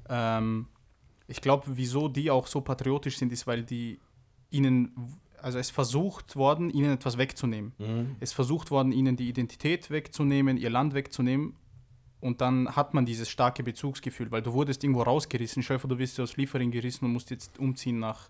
[0.10, 0.67] ähm,
[1.28, 4.00] ich glaube, wieso die auch so patriotisch sind, ist, weil die
[4.51, 4.93] ihnen,
[5.41, 7.73] also es versucht worden, ihnen etwas wegzunehmen.
[7.79, 8.15] Mhm.
[8.19, 11.55] Es versucht worden, ihnen die Identität wegzunehmen, ihr Land wegzunehmen.
[12.19, 15.63] Und dann hat man dieses starke Bezugsgefühl, weil du wurdest irgendwo rausgerissen.
[15.63, 18.29] Schäfer, du wirst aus Liefering gerissen und musst jetzt umziehen nach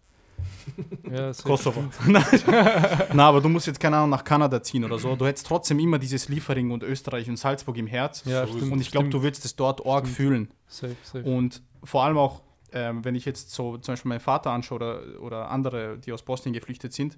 [1.12, 1.84] Ja, Kosovo.
[3.14, 5.16] Na, aber du musst jetzt keine Ahnung nach Kanada ziehen oder so.
[5.16, 8.24] Du hättest trotzdem immer dieses Liefering und Österreich und Salzburg im Herz.
[8.26, 8.72] Ja, So stimmt.
[8.72, 10.16] und ich glaube, du würdest es dort arg Stimmt.
[10.16, 10.52] fühlen.
[10.68, 11.24] Safe, safe.
[11.26, 15.22] Und vor allem auch, ähm, wenn ich jetzt so zum Beispiel meinen Vater anschaue oder,
[15.22, 17.18] oder andere, die aus Bosnien geflüchtet sind,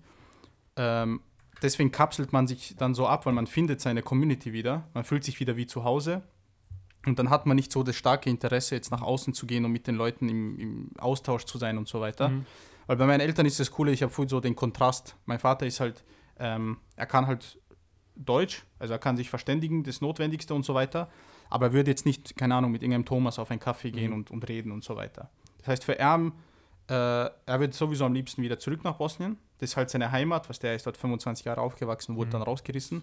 [0.76, 1.22] ähm,
[1.62, 5.24] deswegen kapselt man sich dann so ab, weil man findet seine Community wieder, man fühlt
[5.24, 6.24] sich wieder wie zu Hause
[7.06, 9.72] und dann hat man nicht so das starke Interesse, jetzt nach außen zu gehen und
[9.72, 12.30] mit den Leuten im, im Austausch zu sein und so weiter.
[12.30, 12.46] Mhm.
[12.88, 15.16] Weil bei meinen Eltern ist das Coole, ich habe voll so den Kontrast.
[15.26, 16.04] Mein Vater ist halt,
[16.40, 17.60] ähm, er kann halt
[18.16, 21.10] Deutsch, also er kann sich verständigen, das Notwendigste und so weiter,
[21.50, 24.18] aber er würde jetzt nicht, keine Ahnung, mit irgendeinem Thomas auf einen Kaffee gehen Mhm.
[24.18, 25.30] und, und reden und so weiter.
[25.64, 26.32] Das heißt, für ihn,
[26.90, 29.38] äh, er wird sowieso am liebsten wieder zurück nach Bosnien.
[29.60, 32.32] Das ist halt seine Heimat, was der ist dort 25 Jahre aufgewachsen wurde Mhm.
[32.34, 33.02] dann rausgerissen.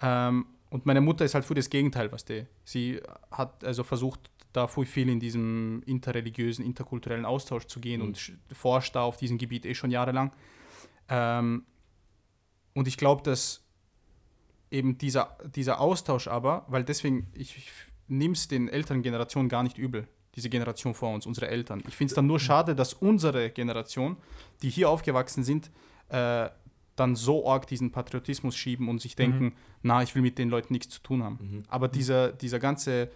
[0.00, 0.28] Ja.
[0.28, 2.46] Ähm, und meine Mutter ist halt für das Gegenteil, was die.
[2.64, 3.00] Sie
[3.30, 8.06] hat also versucht, da viel in diesem interreligiösen, interkulturellen Austausch zu gehen Mhm.
[8.08, 10.32] und sch- forscht da auf diesem Gebiet eh schon jahrelang.
[11.08, 11.64] Ähm,
[12.74, 13.64] und ich glaube, dass
[14.70, 17.70] eben dieser, dieser Austausch aber, weil deswegen, ich, ich
[18.08, 21.82] nehme es den älteren Generationen gar nicht übel, diese Generation vor uns, unsere Eltern.
[21.86, 24.16] Ich finde es dann nur schade, dass unsere Generation,
[24.62, 25.70] die hier aufgewachsen sind,
[26.08, 26.48] äh,
[26.96, 30.72] dann so arg diesen Patriotismus schieben und sich denken, na, ich will mit den Leuten
[30.72, 31.38] nichts zu tun haben.
[31.40, 31.62] Mhm.
[31.68, 33.10] Aber dieser, dieser ganze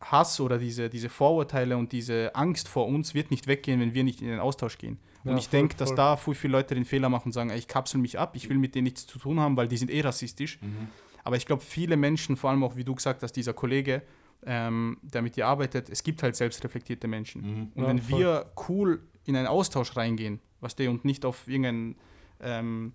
[0.00, 4.04] Hass oder diese, diese Vorurteile und diese Angst vor uns wird nicht weggehen, wenn wir
[4.04, 4.98] nicht in den Austausch gehen.
[5.22, 7.50] Und Ja, ich voll, denke, dass da viel, viele Leute den Fehler machen und sagen,
[7.50, 9.76] ey, ich kapsel mich ab, ich will mit denen nichts zu tun haben, weil die
[9.76, 10.60] sind eh rassistisch.
[10.60, 10.88] Mhm.
[11.22, 14.02] Aber ich glaube, viele Menschen, vor allem auch, wie du gesagt hast, dieser Kollege,
[14.46, 17.42] ähm, der mit dir arbeitet, es gibt halt selbstreflektierte Menschen.
[17.42, 17.72] Mhm.
[17.74, 18.18] Und Ja, wenn voll.
[18.20, 21.96] wir cool in einen Austausch reingehen, was der und nicht auf irgendeinen,
[22.40, 22.92] ähm,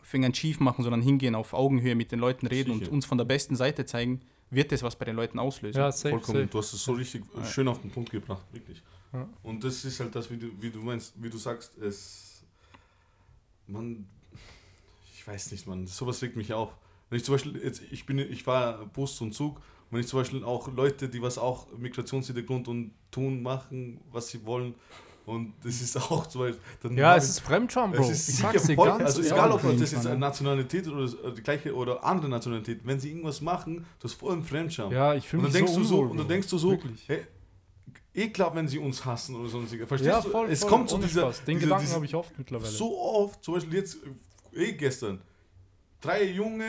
[0.00, 2.86] auf irgendeinen Chief machen, sondern hingehen, auf Augenhöhe mit den Leuten reden Sicher.
[2.86, 5.78] und uns von der besten Seite zeigen, wird das was bei den Leuten auslösen.
[5.78, 6.38] Ja, safe, Vollkommen.
[6.38, 6.50] safe.
[6.50, 7.44] Du hast es so richtig Ja.
[7.44, 8.82] schön auf den Punkt gebracht, wirklich.
[9.12, 9.28] Ja.
[9.42, 12.44] Und das ist halt das, wie du, wie du meinst, wie du sagst, es.
[13.66, 14.06] Man.
[15.14, 15.86] Ich weiß nicht, man.
[15.86, 16.76] Sowas regt mich auf.
[17.08, 19.60] Wenn ich zum Beispiel, jetzt, ich bin, ich war Bus und Zug,
[19.90, 24.44] wenn ich zum Beispiel auch Leute, die was auch Migrationshintergrund und tun, machen, was sie
[24.44, 24.74] wollen,
[25.26, 26.60] und das ist auch zum Beispiel.
[26.82, 28.02] Dann Ja, es ist Fremdscham, Bro.
[28.04, 30.18] es ist ich sicher sag's voll, ganz also egal ob das jetzt eine.
[30.18, 34.18] Nationalität oder das- äh, die gleiche oder andere Nationalität, wenn sie irgendwas machen, das ist
[34.18, 34.90] voll ein Fremdscham.
[34.90, 36.70] Ja, ich fühle und mich dann denkst so du so, und dann denkst du so,
[36.70, 37.08] Wirklich.
[37.08, 37.22] hey,
[38.14, 39.86] ekelhaft, wenn sie uns hassen oder sonstiges.
[39.86, 40.30] Verstehst Ja, du?
[40.30, 41.44] voll, es voll, kommt zu dieser, Spaß.
[41.44, 42.70] Den dieser- Gedanken habe ich oft mittlerweile.
[42.70, 43.98] so oft, zum Beispiel jetzt,
[44.52, 45.20] äh, eh gestern,
[46.00, 46.64] drei Junge,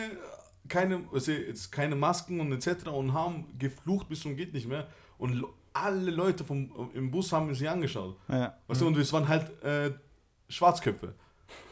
[0.68, 2.88] keine, also jetzt keine Masken und etc.
[2.88, 4.88] und haben geflucht bis zum geht nicht mehr
[5.18, 5.43] und
[5.74, 8.18] alle Leute vom, im Bus haben sie angeschaut.
[8.28, 8.57] Ja.
[8.68, 9.91] Weißt du, und es waren halt äh,
[10.49, 11.14] Schwarzköpfe.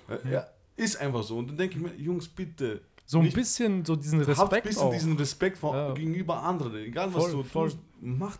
[0.07, 1.37] Äh, ja, ist einfach so.
[1.37, 4.35] Und dann denke ich mir, Jungs, bitte, so ein nicht- bisschen so diesen habt ein
[4.45, 4.91] Respekt bisschen auch.
[4.91, 5.93] diesen Respekt vor, Ja.
[5.93, 6.75] gegenüber anderen.
[6.77, 7.69] Egal was Voll, du voll.
[7.69, 8.37] tust, mach,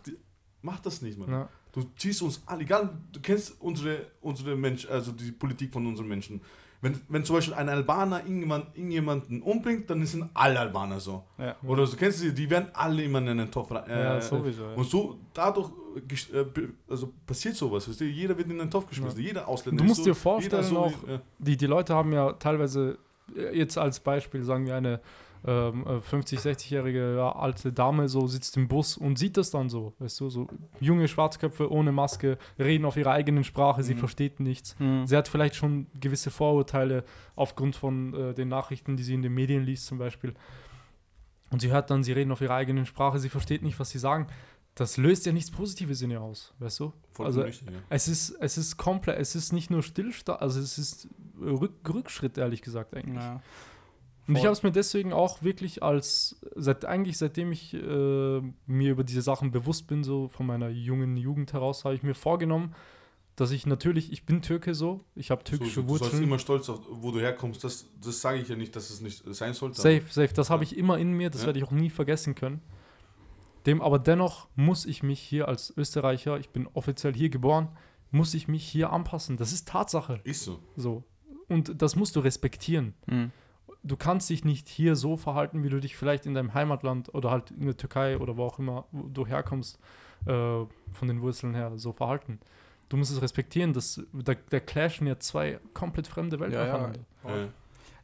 [0.62, 1.30] mach das nicht, Mann.
[1.30, 1.48] Ja.
[1.72, 6.08] Du ziehst uns alle, egal, du kennst unsere, unsere Mensch, also die Politik von unseren
[6.08, 6.40] Menschen.
[6.82, 11.24] Wenn, wenn zum Beispiel ein Albaner irgendjemand, irgendjemanden umbringt, dann sind alle Albaner so.
[11.38, 11.54] Ja.
[11.66, 13.84] Oder so, kennst du die, die werden alle immer in einen Topf rein.
[13.88, 14.74] Ja, äh, sowieso, ja.
[14.74, 15.70] Und so, dadurch
[16.32, 16.44] äh,
[16.88, 18.04] also passiert sowas, weißt du?
[18.04, 19.82] Jeder wird in den Topf geschmissen, jeder Ausländer.
[19.82, 20.92] Du musst so, dir vorstellen jeder auch,
[21.38, 22.98] die, die Leute haben ja teilweise,
[23.36, 25.00] äh, jetzt als Beispiel, sagen wir eine
[25.46, 29.68] ähm, äh, 50-, 60-jährige ja, alte Dame so sitzt im Bus und sieht das dann
[29.70, 30.46] so, weißt du, so
[30.80, 33.98] junge Schwarzköpfe ohne Maske, reden auf ihrer eigenen Sprache, sie Mhm.
[33.98, 34.78] versteht nichts.
[34.78, 35.06] Mhm.
[35.06, 37.04] Sie hat vielleicht schon gewisse Vorurteile
[37.36, 40.34] aufgrund von äh, den Nachrichten, die sie in den Medien liest zum Beispiel.
[41.50, 43.98] Und sie hört dann, sie reden auf ihrer eigenen Sprache, sie versteht nicht, was sie
[43.98, 44.26] sagen.
[44.76, 46.92] Das löst ja nichts Positives in ihr aus, weißt du?
[47.12, 47.78] vollkommen also richtig, ja.
[47.88, 51.08] es ist, es ist komplett, es ist nicht nur Stillstand, also es ist
[51.40, 53.16] Rück, Rückschritt, ehrlich gesagt, eigentlich.
[53.22, 53.42] Ja.
[54.30, 58.90] Und ich habe es mir deswegen auch wirklich als, seit, eigentlich seitdem ich äh, mir
[58.92, 62.74] über diese Sachen bewusst bin, so von meiner jungen Jugend heraus, habe ich mir vorgenommen,
[63.36, 66.22] dass ich natürlich, ich bin Türke so, ich habe türkische so, du sollst Wurzeln.
[66.24, 67.64] immer stolz auf, wo du herkommst.
[67.64, 69.80] Das, das sage ich ja nicht, dass es nicht sein sollte.
[69.80, 70.70] Safe, safe, das habe Ja.
[70.70, 71.46] ich immer in mir, das Ja.
[71.46, 72.60] werde ich auch nie vergessen können.
[73.66, 77.68] Dem aber dennoch muss ich mich hier als Österreicher, ich bin offiziell hier geboren,
[78.10, 79.36] muss ich mich hier anpassen.
[79.36, 80.20] Das ist Tatsache.
[80.24, 80.60] Ist so.
[80.76, 81.04] So.
[81.48, 82.94] Und das musst du respektieren.
[83.06, 83.32] Mhm.
[83.82, 87.30] Du kannst dich nicht hier so verhalten, wie du dich vielleicht in deinem Heimatland oder
[87.30, 89.78] halt in der Türkei oder wo auch immer du herkommst,
[90.26, 92.40] äh, von den Wurzeln her, so verhalten.
[92.90, 96.92] Du musst es respektieren, dass, da, da clashen ja zwei komplett fremde Welten Ja.
[97.24, 97.48] Ja.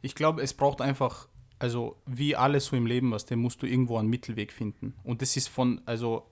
[0.01, 1.27] Ich glaube, es braucht einfach,
[1.59, 4.93] also wie alles so im Leben, was, dem musst du irgendwo einen Mittelweg finden.
[5.03, 6.25] Und das ist von, also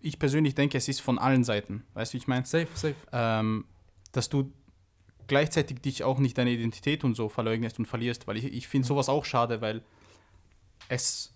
[0.00, 1.84] ich persönlich denke, es ist von allen Seiten.
[1.94, 2.44] Weißt du, wie ich meine?
[2.44, 2.94] Safe, safe.
[3.12, 3.64] ähm,
[4.12, 4.52] dass du
[5.26, 8.86] gleichzeitig dich auch nicht deine Identität und so verleugnest und verlierst, weil ich, ich finde
[8.86, 9.82] sowas auch schade, weil
[10.88, 11.32] es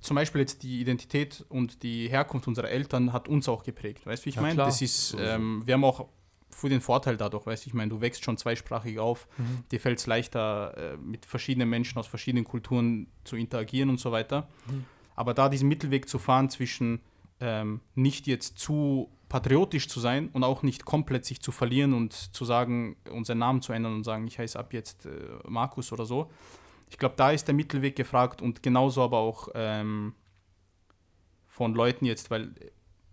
[0.00, 4.06] zum Beispiel jetzt die Identität und die Herkunft unserer Eltern hat uns auch geprägt.
[4.06, 4.56] Weißt du, wie ich Ja, meine?
[4.56, 6.08] Das ist, ähm, wir haben auch
[6.50, 9.64] für den Vorteil dadurch, weißt du, ich meine, du wächst schon zweisprachig auf, Mhm.
[9.72, 14.12] dir fällt es leichter, äh, mit verschiedenen Menschen aus verschiedenen Kulturen zu interagieren und so
[14.12, 14.48] weiter.
[14.66, 14.84] Mhm.
[15.16, 17.00] Aber da diesen Mittelweg zu fahren zwischen
[17.40, 22.12] ähm, nicht jetzt zu patriotisch zu sein und auch nicht komplett sich zu verlieren und
[22.12, 25.10] zu sagen, unseren Namen zu ändern und sagen, ich heiße ab jetzt äh,
[25.48, 26.30] Markus oder so.
[26.88, 30.14] Ich glaube, da ist der Mittelweg gefragt und genauso aber auch ähm,
[31.48, 32.54] von Leuten jetzt, weil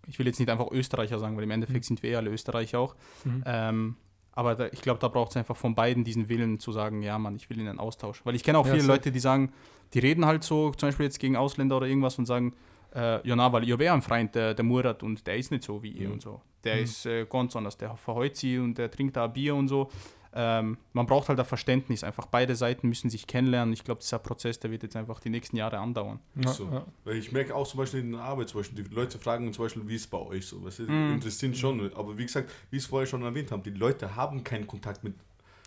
[0.06, 1.88] ich will jetzt nicht einfach Österreicher sagen, weil im Endeffekt Mhm.
[1.88, 2.94] sind wir eh alle Österreicher auch.
[3.24, 3.42] Mhm.
[3.44, 3.96] Ähm,
[4.30, 7.18] aber da, ich glaube, da braucht es einfach von beiden diesen Willen zu sagen, ja,
[7.18, 8.24] Mann, ich will in einen Austausch.
[8.24, 8.92] Weil ich kenne auch Ja, viele safe.
[8.92, 9.52] Leute, die sagen,
[9.92, 12.54] die reden halt so, zum Beispiel jetzt gegen Ausländer oder irgendwas und sagen,
[12.94, 15.50] äh, ja, na, weil ich habe eh einen Freund, der, der Murat, und der ist
[15.50, 16.14] nicht so wie ihr Mhm.
[16.14, 16.40] und so.
[16.64, 16.82] Der Mhm.
[16.84, 19.90] ist äh, ganz anders, der verheut sie und der trinkt da Bier und so.
[20.34, 23.74] Ähm, man braucht halt ein Verständnis, einfach beide Seiten müssen sich kennenlernen.
[23.74, 26.20] Ich glaube, dieser Prozess, der wird jetzt einfach die nächsten Jahre andauern.
[26.36, 26.64] Ja, so.
[26.72, 26.86] ja.
[27.04, 29.66] Weil ich merke auch zum Beispiel in der Arbeit, zum Beispiel, die Leute fragen zum
[29.66, 30.64] Beispiel, wie ist es bei euch so?
[30.64, 31.10] Was Mhm.
[31.10, 31.92] interessiert schon.
[31.94, 35.04] Aber wie gesagt, wie ich es vorher schon erwähnt habe, die Leute haben keinen Kontakt
[35.04, 35.14] mit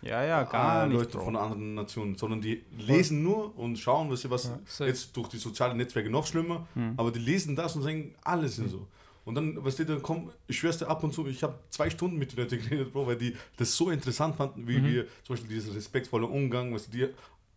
[0.02, 0.96] Ja, ja, äh, gar nicht.
[0.98, 1.24] Leuten Bro.
[1.24, 4.52] von anderen Nationen, sondern die lesen nur und schauen, was sie was.
[4.78, 6.94] Ja, jetzt durch die sozialen Netzwerke noch schlimmer, Mhm.
[6.96, 8.86] aber die lesen das und sagen, alles sind so.
[9.24, 11.90] Und dann, was die dann kommen, ich schwör's dir ab und zu, ich habe zwei
[11.90, 14.84] Stunden mit den Leuten geredet, Bro, weil die das so interessant fanden, wie Mhm.
[14.86, 17.08] wir zum Beispiel diesen respektvollen Umgang, was die,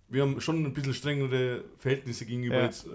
[0.08, 2.64] wir haben schon ein bisschen strengere Verhältnisse gegenüber Ja.
[2.66, 2.92] jetzt äh,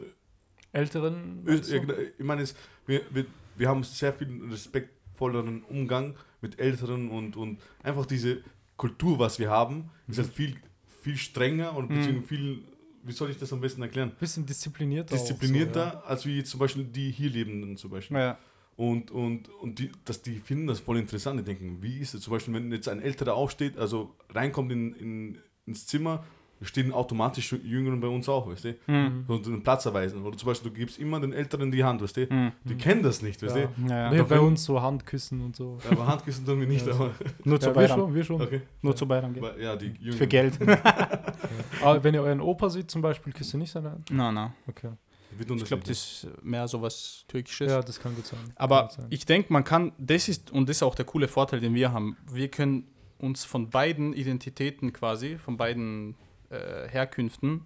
[0.72, 1.44] älteren.
[1.46, 1.80] Ö- du?
[1.80, 2.54] genau, Ich meine, es,
[2.86, 3.26] wir, wir,
[3.56, 8.42] wir haben sehr viel respektvolleren Umgang mit Älteren und, und einfach diese
[8.76, 10.56] Kultur, was wir haben, ist halt viel,
[11.02, 12.24] viel strenger und Mhm.
[12.24, 12.64] viel,
[13.02, 14.12] wie soll ich das am besten erklären?
[14.18, 15.14] Bisschen disziplinierter.
[15.14, 18.16] Disziplinierter, Auch als wie zum Beispiel die hier Lebenden zum Beispiel.
[18.16, 18.38] Ja.
[18.76, 21.38] Und, und, und die, dass die finden das voll interessant.
[21.38, 22.22] Die denken, wie ist es?
[22.22, 26.24] Zum Beispiel, wenn jetzt ein Älterer aufsteht, also reinkommt in, in, ins Zimmer,
[26.62, 28.74] stehen automatisch Jüngeren bei uns auch, weißt du?
[28.86, 29.24] Mhm.
[29.28, 30.22] So den Platz erweisen.
[30.24, 32.26] Oder zum Beispiel, du gibst immer den Älteren die Hand, weißt du?
[32.32, 32.52] Mhm.
[32.64, 33.66] Die kennen das nicht, weißt Ja.
[33.66, 33.88] du?
[33.90, 34.18] Ja, ja.
[34.18, 35.78] Doch bei uns so Handküssen und so.
[35.90, 37.10] Aber Handküssen tun wir nicht, Ja, aber.
[37.44, 38.40] Nur zu Ja, wir schon, wir schon.
[38.42, 38.60] Okay.
[38.82, 39.34] Nur zu Bayram.
[39.34, 39.44] gell?
[39.44, 40.12] Aber Ja, die Jüngeren.
[40.18, 40.58] Für Geld.
[41.82, 44.10] Aber wenn ihr euren Opa seht zum Beispiel, küsst ihr nicht seine Hand?
[44.10, 44.52] Nein, nein.
[44.66, 44.90] Okay.
[45.38, 47.70] Ich glaube, das ist mehr so was Türkisches.
[47.70, 48.38] Ja, das kann gut sein.
[48.54, 49.06] Aber gut sein.
[49.10, 51.92] ich denke, man kann, das ist, und das ist auch der coole Vorteil, den wir
[51.92, 52.86] haben, wir können
[53.18, 56.14] uns von beiden Identitäten quasi, von beiden
[56.54, 57.62] äh, Herkünften,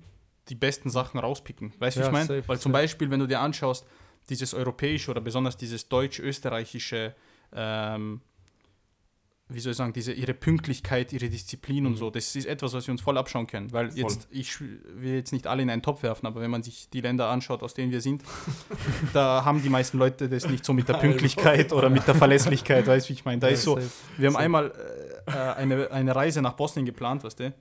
[0.49, 1.73] die besten Sachen rauspicken.
[1.79, 2.27] Weißt du, Ja, ich meine?
[2.27, 2.83] safe, Weil zum safe.
[2.83, 3.87] Beispiel, wenn du dir anschaust,
[4.31, 7.15] dieses europäische oder besonders dieses deutsch-österreichische,
[7.55, 8.21] ähm,
[9.51, 11.97] wie soll ich sagen, diese, ihre Pünktlichkeit, ihre Disziplin und Mhm.
[11.97, 13.73] so, das ist etwas, was wir uns voll abschauen können.
[13.73, 14.01] Weil Voll.
[14.01, 17.01] jetzt, ich will jetzt nicht alle in einen Topf werfen, aber wenn man sich die
[17.01, 18.23] Länder anschaut, aus denen wir sind,
[19.15, 20.95] da haben die meisten Leute das nicht so mit der.
[20.95, 23.39] Pünktlichkeit oder mit der Verlässlichkeit, weißt du, wie ich meine?
[23.41, 23.89] Da Ja, ist so, safe.
[24.19, 24.45] wir haben safe.
[24.45, 24.73] einmal
[25.27, 27.55] äh, äh, eine, eine Reise nach Bosnien geplant, weißt du?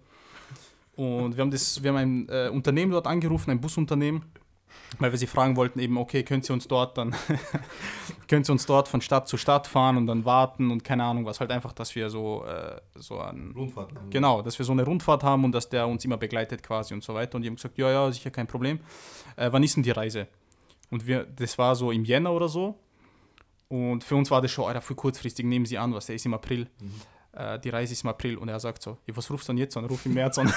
[0.97, 4.23] Und wir haben, das, wir haben ein äh, Unternehmen dort angerufen, ein Busunternehmen,
[4.97, 7.15] weil wir sie fragen wollten, eben, okay, können Sie uns dort dann,
[8.27, 11.25] können Sie uns dort von Stadt zu Stadt fahren und dann warten und keine Ahnung
[11.25, 13.91] was, halt einfach, dass wir so, äh, so an, Rundfahrt.
[14.09, 17.03] Genau, dass wir so eine Rundfahrt haben und dass der uns immer begleitet quasi und
[17.03, 17.35] so weiter.
[17.35, 18.79] Und die haben gesagt, ja, ja, sicher kein Problem.
[19.35, 20.27] Äh, wann ist denn die Reise?
[20.89, 22.79] Und wir, das war so im Jänner oder so.
[23.69, 26.25] Und für uns war das schon, Alter, für kurzfristig nehmen Sie an, was der ist
[26.25, 26.67] im April.
[26.79, 27.01] Mhm.
[27.37, 28.35] Äh, die Reise ist im April.
[28.37, 29.85] Und er sagt so, ja, was rufst du denn jetzt an?
[29.85, 30.47] Ruf im März an.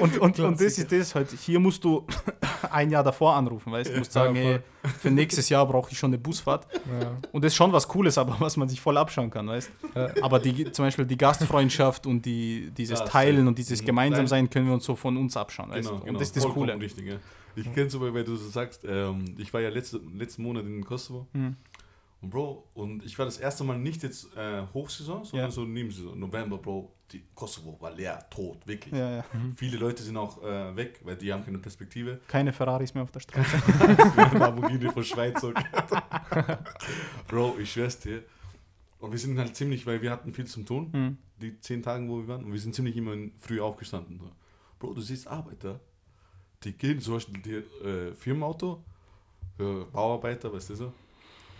[0.00, 2.06] und, und, und das ist das halt, hier musst du
[2.70, 4.44] ein Jahr davor anrufen, weißt du, musst Ja, sagen, voll.
[4.44, 4.60] hey,
[5.00, 6.66] für nächstes Jahr brauche ich schon eine Busfahrt.
[7.00, 7.16] Ja.
[7.32, 10.10] Und das ist schon was Cooles, aber was man sich voll abschauen kann, weißt Ja.
[10.22, 13.86] aber die, zum Beispiel die Gastfreundschaft und die, dieses Ja, Teilen und dieses Mhm.
[13.86, 15.70] Gemeinsamsein können wir uns so von uns abschauen.
[15.70, 15.88] Weißt?
[15.88, 16.12] Genau, genau.
[16.12, 16.80] Und das ist das Vollkommen Coole.
[16.80, 17.16] Richtig, ja.
[17.56, 20.64] Ich kenne zum Beispiel, weil du so sagst, ähm, ich war ja letzte, letzten Monat
[20.64, 21.26] in Kosovo.
[21.32, 21.56] Mhm.
[22.20, 25.54] Und Bro, und ich war das erste Mal nicht jetzt äh, Hochsaison, sondern Ja.
[25.54, 26.18] so Nebensaison.
[26.18, 28.92] November, Bro, die Kosovo war leer, tot, wirklich.
[28.92, 29.24] Ja, ja.
[29.54, 32.20] Viele Leute sind auch äh, weg, weil die haben keine Perspektive.
[32.26, 33.56] Keine Ferraris mehr auf der Straße.
[34.36, 35.40] Lamborghini von Schweiz.
[37.28, 38.22] Bro, ich schwör's dir.
[38.98, 41.18] Und wir sind halt ziemlich, weil wir hatten viel zum tun, Mhm.
[41.40, 42.44] die zehn Tage, wo wir waren.
[42.44, 44.18] Und wir sind ziemlich immer in- früh aufgestanden.
[44.18, 44.30] So.
[44.78, 45.78] Bro, du siehst Arbeiter,
[46.64, 48.82] die gehen zum Beispiel die, äh, Firmenauto,
[49.60, 50.92] äh, Bauarbeiter, weißt du so.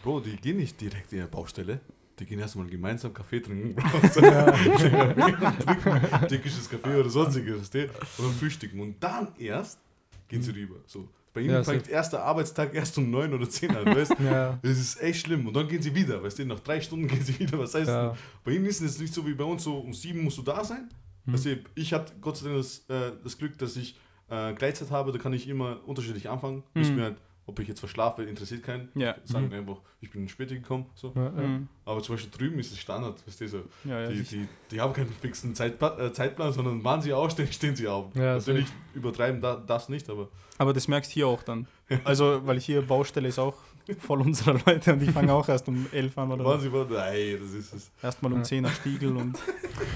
[0.09, 1.81] Bro, die gehen nicht direkt in die Baustelle.
[2.19, 4.09] Die gehen erstmal gemeinsam Kaffee trinken, Bro.
[4.09, 7.69] So, trinken türkisches Kaffee oder sonstiges?
[7.69, 8.81] Und dann frühstücken.
[8.81, 9.79] Und dann erst
[10.27, 10.77] gehen sie rüber.
[10.87, 11.11] So.
[11.35, 14.23] Bei ihnen Ja, fängt erster Arbeitstag erst um neun oder zehn an, weißt du?
[14.25, 14.59] Ja.
[14.63, 15.47] Das ist echt schlimm.
[15.47, 16.47] Und dann gehen sie wieder, weißt du?
[16.47, 17.91] Nach drei Stunden gehen sie wieder was essen.
[17.91, 18.17] Ja.
[18.45, 20.65] Bei ihnen ist es nicht so wie bei uns, so um sieben musst du da
[20.65, 20.89] sein.
[21.27, 21.35] Mhm.
[21.35, 23.95] Weißt du, ich hatte Gott sei Dank das, äh, das Glück, dass ich
[24.31, 26.63] äh, Gleitzeit habe, da kann ich immer unterschiedlich anfangen.
[26.73, 26.81] Mhm.
[26.81, 27.17] Ist mir halt,
[27.49, 28.89] ob ich jetzt verschlafe, interessiert keinen.
[28.95, 29.17] Ja.
[29.25, 29.53] Sagen Mhm.
[29.55, 30.87] einfach, ich bin später gekommen.
[30.95, 31.13] So.
[31.17, 31.31] Ja, ja.
[31.31, 31.69] Mhm.
[31.85, 33.63] Aber zum Beispiel drüben ist es Standard, weißt du, so.
[33.85, 37.49] Ja, ja, die, die, die haben keinen fixen Zeitplan, äh, Zeitplan, sondern wann sie aufstehen,
[37.53, 38.15] stehen sie auf.
[38.15, 40.29] Ja, Natürlich übertreiben da, das nicht, aber
[40.61, 41.69] aber das merkst du hier auch dann.
[42.05, 43.55] Also, weil hier Baustelle ist auch
[44.01, 46.89] voll unserer Leute und die fangen auch erst um elf an oder wann sie wollen,
[46.93, 47.91] nein, das ist es.
[48.03, 48.45] Erstmal um Ja.
[48.45, 49.39] 10 Stiegel und,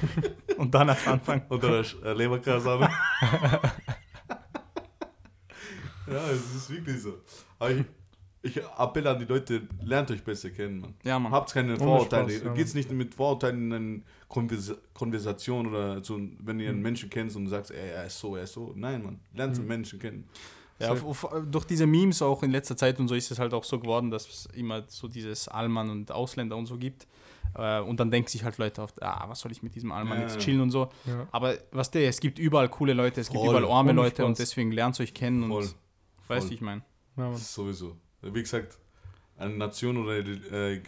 [0.56, 1.42] und dann erst anfangen.
[1.50, 2.88] Oder äh, Leberkasane.
[6.12, 7.14] ja, es ist wirklich so.
[7.58, 7.84] Aber ich,
[8.42, 10.94] ich appelle an die Leute, lernt euch besser kennen, Mann.
[11.04, 11.32] Ja, Mann.
[11.32, 12.30] Habt keine Vorurteile.
[12.30, 16.78] Spaß, ja, Geht's nicht mit Vorurteilen in eine Konvers Konversation oder so, wenn ihr einen
[16.78, 16.82] Mhm.
[16.82, 18.72] Menschen kennt und sagst, ey, er ist so, er ist so.
[18.76, 19.20] Nein, Mann.
[19.34, 19.68] Lernt den Mhm.
[19.68, 20.24] Menschen kennen.
[20.78, 21.06] Ja, Safe.
[21.06, 23.62] auf, auf, durch diese Memes auch in letzter Zeit und so ist es halt auch
[23.62, 27.06] so geworden, dass es immer so dieses Allmann und Ausländer und so gibt.
[27.54, 30.16] Äh, und dann denken sich halt Leute oft, ah, was soll ich mit diesem Allmann
[30.18, 30.88] Ja, jetzt chillen und so.
[31.04, 31.28] Ja.
[31.30, 33.54] Aber was der, es gibt überall coole Leute, es gibt Voll.
[33.58, 35.62] überall arme Leute und deswegen lernt euch kennen Voll.
[35.64, 35.74] und
[36.36, 36.82] weißt du, ich meine.
[37.16, 37.34] Ja.
[37.36, 37.96] Sowieso.
[38.22, 38.78] Wie gesagt,
[39.36, 40.82] eine Nation oder äh,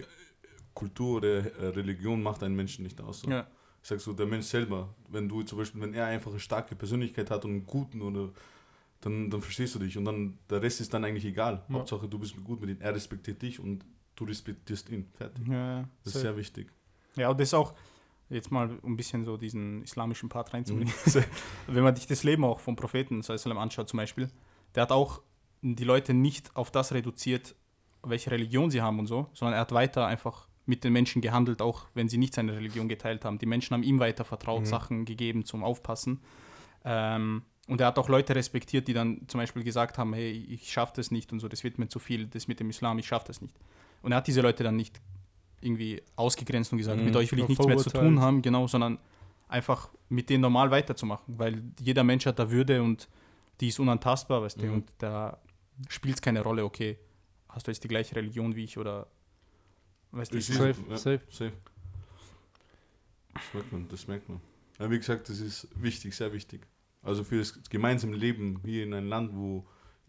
[0.72, 3.20] Kultur oder äh, Religion macht einen Menschen nicht aus.
[3.20, 3.30] So.
[3.30, 3.47] Ja.
[3.82, 6.74] Ich sag so, der Mensch selber, wenn du zum Beispiel, wenn er einfach eine starke
[6.74, 8.30] Persönlichkeit hat und einen guten oder
[9.01, 11.62] dann, dann verstehst du dich und dann der Rest ist dann eigentlich egal.
[11.68, 11.74] Ja.
[11.74, 13.84] Hauptsache du bist gut mit ihm, er respektiert dich und
[14.16, 15.09] du respektierst ihn.
[15.12, 15.47] Fertig.
[15.47, 16.22] Ja, Das ist Safe.
[16.22, 16.68] sehr wichtig.
[17.16, 17.74] ja, und das ist auch,
[18.30, 20.95] jetzt mal ein bisschen so diesen islamischen Part reinzubringen.
[21.05, 21.24] Mhm.
[21.66, 24.30] Wenn man sich das Leben auch vom Propheten sallam, anschaut zum Beispiel,
[24.74, 25.20] der hat auch
[25.64, 27.54] die Leute nicht auf das reduziert,
[28.02, 31.60] welche Religion sie haben und so, sondern er hat weiter einfach mit den Menschen gehandelt,
[31.62, 33.38] auch wenn sie nicht seine Religion geteilt haben.
[33.38, 34.66] Die Menschen haben ihm weiter vertraut, Mhm.
[34.66, 36.20] Sachen gegeben zum Aufpassen.
[36.84, 40.70] Ähm, Und er hat auch Leute respektiert, die dann zum Beispiel gesagt haben, hey, ich
[40.70, 43.06] schaffe das nicht und so, das wird mir zu viel, das mit dem Islam, ich
[43.06, 43.54] schaffe das nicht.
[44.02, 45.00] Und er hat diese Leute dann nicht
[45.62, 47.06] irgendwie ausgegrenzt und gesagt, Mhm.
[47.06, 48.98] mit euch will ich nichts mehr zu tun haben, genau, sondern
[49.48, 53.08] einfach mit denen normal weiterzumachen, weil jeder Mensch hat da Würde und
[53.62, 54.72] die ist unantastbar, weißt du, Mhm.
[54.74, 55.38] und da
[55.88, 56.98] spielt es keine Rolle, okay,
[57.48, 59.06] hast du jetzt die gleiche Religion wie ich oder
[60.12, 61.20] weißt du, Ich ich, sehe- Safe, ja, safe.
[61.30, 61.52] safe.
[63.34, 64.40] Das merkt man, das merkt man.
[64.78, 66.66] Ja, wie gesagt, das ist wichtig, sehr wichtig.
[67.02, 69.66] Also für das gemeinsame Leben hier in einem Land, wo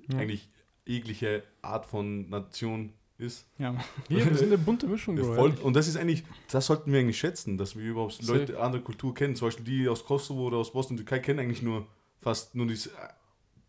[0.07, 0.19] Ja.
[0.19, 0.49] eigentlich
[0.85, 3.47] jegliche Art von Nation ist.
[3.57, 3.75] ja,
[4.09, 5.17] wir sind eine bunte Mischung.
[5.17, 8.39] Voll, und das ist eigentlich, das sollten wir eigentlich schätzen, dass wir überhaupt Safe.
[8.39, 9.35] Leute andere Kultur kennen.
[9.35, 11.87] Zum Beispiel die aus Kosovo oder aus Bosnien, Türkei kennen eigentlich nur
[12.21, 12.89] fast nur dies,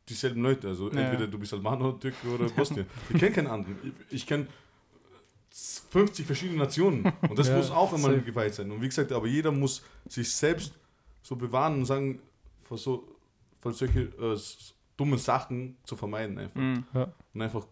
[0.09, 0.69] dieselben Leute.
[0.69, 1.31] Also Ja, entweder ja.
[1.31, 2.87] du bist Albaner, Türke oder Bosnien.
[3.11, 3.77] Ich kenne keinen anderen.
[4.11, 4.47] Ich, ich kenne
[5.91, 8.71] 50 verschiedene Nationen und das Ja, muss auch immer geweiht sein.
[8.71, 10.73] Und wie gesagt, aber jeder muss sich selbst
[11.23, 12.21] so bewahren und sagen,
[12.65, 13.09] vor so
[13.61, 14.39] vor solche äh,
[14.97, 16.61] dummen Sachen zu vermeiden einfach.
[16.61, 16.85] Mhm.
[17.35, 17.67] Und einfach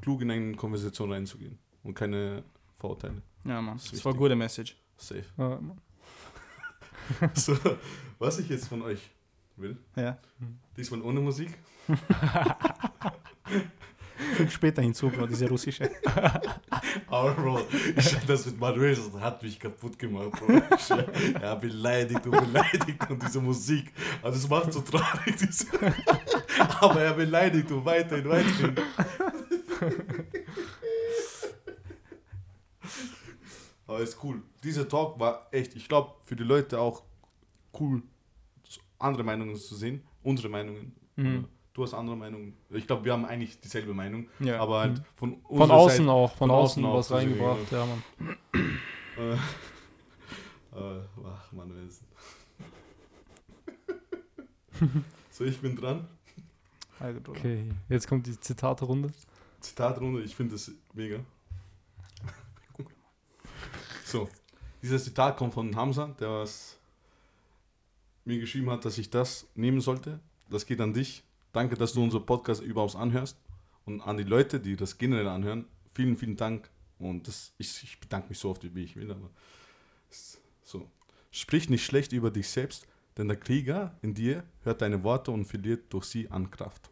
[0.00, 2.44] klug in eine Konversation reinzugehen und keine
[2.78, 3.20] Vorurteile.
[3.44, 4.76] ja Mann, Das das war eine gute Message.
[4.96, 5.24] Safe.
[5.36, 5.80] Ja, Mann.
[7.34, 7.56] So,
[8.18, 8.98] was ich jetzt von euch
[9.58, 10.18] will, Ja.
[10.76, 11.50] diesmal ohne Musik.
[14.34, 15.90] Füg später hinzu, Bro, diese russische.
[17.06, 17.60] Aber Bro,
[17.96, 20.60] ich, das mit Manuel, das hat mich kaputt gemacht, Bro.
[20.76, 20.88] Ich,
[21.40, 23.92] ja, beleidigt und beleidigt und diese Musik.
[24.20, 25.36] Also es macht so traurig.
[25.36, 25.66] Diese,
[26.80, 28.74] aber er beleidigt und weiterhin, weiterhin.
[33.86, 34.42] Aber ist cool.
[34.62, 37.02] Dieser Talk war echt, ich glaube, für die Leute auch
[37.80, 38.02] cool,
[38.98, 40.02] andere Meinungen zu sehen.
[40.22, 40.94] Unsere Meinungen.
[41.16, 41.46] Mhm.
[41.74, 42.54] Du hast andere Meinungen.
[42.70, 44.28] Ich glaube, wir haben eigentlich dieselbe Meinung.
[44.40, 44.58] Ja.
[44.60, 45.04] Aber halt Mhm.
[45.14, 48.02] von, Von außen Seite- auch, von, von außen, außen auch was reingebracht, ja, Mann.
[49.18, 49.32] Äh,
[50.78, 51.88] äh, ach, Manuel.
[55.30, 56.06] so, ich bin dran.
[57.28, 59.10] Okay, jetzt kommt die Zitate-Runde.
[59.60, 61.18] Zitatrunde, ich finde das mega.
[64.04, 64.28] So,
[64.82, 66.77] dieses Zitat kommt von Hamza, der was
[68.28, 70.20] mir geschrieben hat, dass ich das nehmen sollte.
[70.50, 71.24] Das geht an dich.
[71.52, 73.36] Danke, dass du unseren Podcast überhaupt anhörst.
[73.84, 75.64] Und an die Leute, die das generell anhören,
[75.94, 76.70] vielen, vielen Dank.
[76.98, 79.10] Und das, ich, ich bedanke mich so oft, wie ich will.
[79.10, 79.30] Aber
[80.62, 80.88] so.
[81.30, 85.44] Sprich nicht schlecht über dich selbst, denn der Krieger in dir hört deine Worte und
[85.46, 86.90] verliert durch sie an Kraft.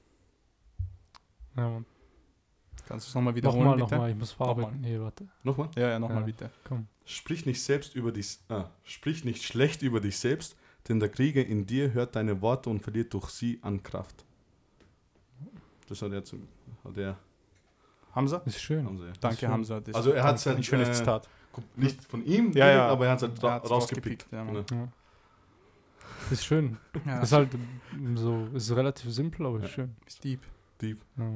[1.57, 1.87] Ja, Mann.
[2.87, 3.95] Kannst du es nochmal wiederholen, Nochmal, bitte?
[3.95, 4.81] nochmal, ich muss verarbeiten.
[4.81, 5.71] Nee, warte, Nochmal?
[5.77, 6.27] Ja, ja, nochmal Ja.
[6.27, 6.51] bitte.
[6.65, 6.87] komm.
[7.05, 10.57] Sprich nicht selbst über dich, ah, sprich nicht schlecht über dich selbst,
[10.89, 14.25] denn der Krieger in dir hört deine Worte und verliert durch sie an Kraft.
[15.89, 16.39] Das hat er zu,
[16.85, 17.17] hat er,
[18.15, 18.39] Hamza?
[18.47, 18.85] Ist schön.
[18.87, 19.51] haben sie, Danke, schön.
[19.51, 19.81] Hamza.
[19.81, 21.29] Das Also er hat's ein halt, schönes äh, Zitat.
[21.77, 22.89] nicht von ihm, Ja, ja.
[22.89, 24.25] aber er hat es halt ra hat's rausgepickt.
[24.33, 24.83] rausgepickt, ja, genau.
[24.85, 24.89] Ja.
[26.31, 26.77] Ist schön.
[27.05, 27.51] Ja, Ist halt
[28.15, 29.69] so, ist relativ simpel, aber ist Ja.
[29.69, 29.97] schön.
[30.07, 30.41] ist deep.
[30.81, 31.31] Deep, Ja.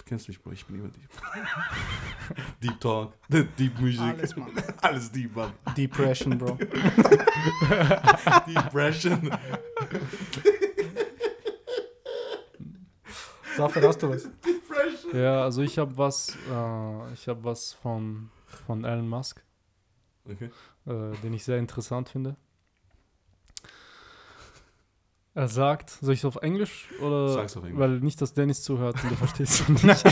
[0.00, 1.10] Du kennst mich, Bro, ich bin immer deep.
[2.62, 4.50] deep Talk, Deep Musik, Alles, Mann.
[4.82, 5.52] alles Deep, Mann.
[5.76, 6.58] Depression, Bro.
[8.46, 9.30] Depression.
[13.56, 14.22] Safer, hast du was?
[14.44, 15.16] Depression.
[15.20, 18.30] ja, also ich habe was, äh, ich habe was von,
[18.66, 19.42] von Elon Musk,
[20.24, 20.50] Okay.
[20.86, 22.36] äh, den ich sehr interessant finde.
[25.34, 27.28] Er sagt, soll ich es auf Englisch oder?
[27.28, 27.78] Sag's auf Englisch.
[27.78, 30.04] Weil nicht, dass Dennis zuhört und du verstehst es nicht.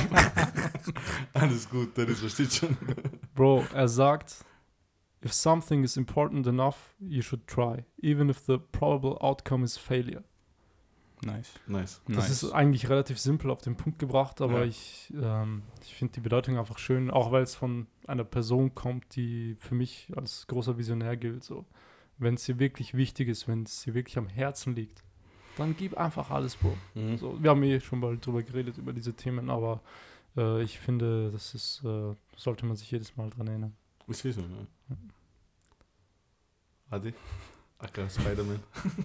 [1.35, 2.77] Alles gut, Dennis versteht schon.
[3.35, 4.45] Bro, er sagt,
[5.25, 10.23] if something is important enough, you should try, even if the probable outcome is failure.
[11.25, 11.53] Nice.
[11.67, 12.01] Nice.
[12.07, 12.43] Das nice.
[12.45, 14.67] ist eigentlich relativ simpel auf den Punkt gebracht, aber Ja.
[14.67, 19.17] ich, ähm, ich finde die Bedeutung einfach schön, auch weil es von einer Person kommt,
[19.17, 21.43] die für mich als großer Visionär gilt.
[21.43, 21.65] So.
[22.19, 25.03] Wenn es dir wirklich wichtig ist, wenn es dir wirklich am Herzen liegt,
[25.59, 26.77] dann gib einfach alles, Bro.
[26.95, 27.19] Mhm.
[27.19, 29.81] So, wir haben eh schon mal drüber geredet, über diese Themen, aber
[30.37, 33.77] äh, ich finde, das ist, äh, sollte man sich jedes Mal dran erinnern.
[34.07, 34.97] Ich sehe so, ja.
[36.91, 37.13] Adi?
[37.79, 38.61] Aka Spider-Man.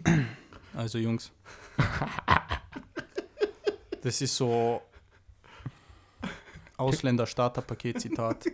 [0.76, 1.32] Also, Jungs.
[4.02, 4.82] Das ist so
[6.78, 8.46] Ausländer-Starter-Paket-Zitat.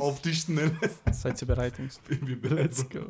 [0.00, 0.76] Auf die Schnelle.
[1.12, 2.00] Seid ihr bereit, Jungs?
[2.00, 3.06] Baby Let's go.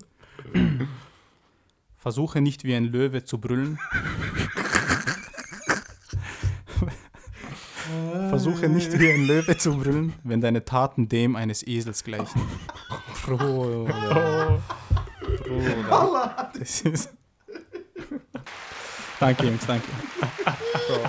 [2.02, 3.78] Versuche nicht wie ein Löwe zu brüllen.
[8.28, 12.42] Versuche nicht wie ein Löwe zu brüllen, wenn deine Taten dem eines Esels gleichen.
[13.24, 14.60] Bruder.
[15.44, 16.50] Bruder.
[16.58, 17.10] Das ist.
[19.20, 19.86] Danke, Jungs, danke.
[20.88, 21.08] Bro.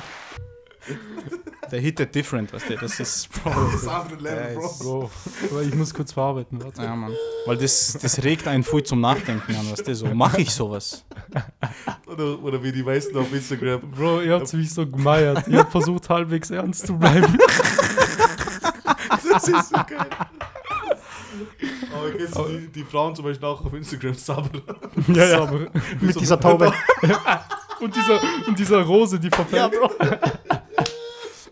[1.74, 3.50] Der hittet different, was der, das ist, Bro.
[3.72, 4.66] Das ist andere Level, Ja, Bro.
[4.68, 5.12] ist- Bro,
[5.50, 6.64] aber ich muss kurz verarbeiten.
[6.64, 6.84] Warte.
[6.84, 7.12] Ja, Mann.
[7.48, 10.06] Weil das, das regt einen viel zum Nachdenken an, was der so.
[10.14, 11.04] Mache ich sowas?
[12.06, 13.82] Oder, oder wie die meisten auf Instagram.
[13.90, 15.48] Bro, ihr habt mich so gemeiert.
[15.48, 17.40] Ihr habt versucht, halbwegs ernst zu bleiben.
[19.32, 20.08] Das ist so geil.
[21.92, 24.62] Aber kennst du die, die Frauen zum Beispiel auch auf Instagram Sabr?
[25.08, 25.42] ja, ja.
[25.42, 25.68] Aber
[26.00, 26.72] Mit dieser Taube.
[27.80, 29.72] und, dieser, und dieser Rose, die verfällt.
[29.72, 29.90] Bro.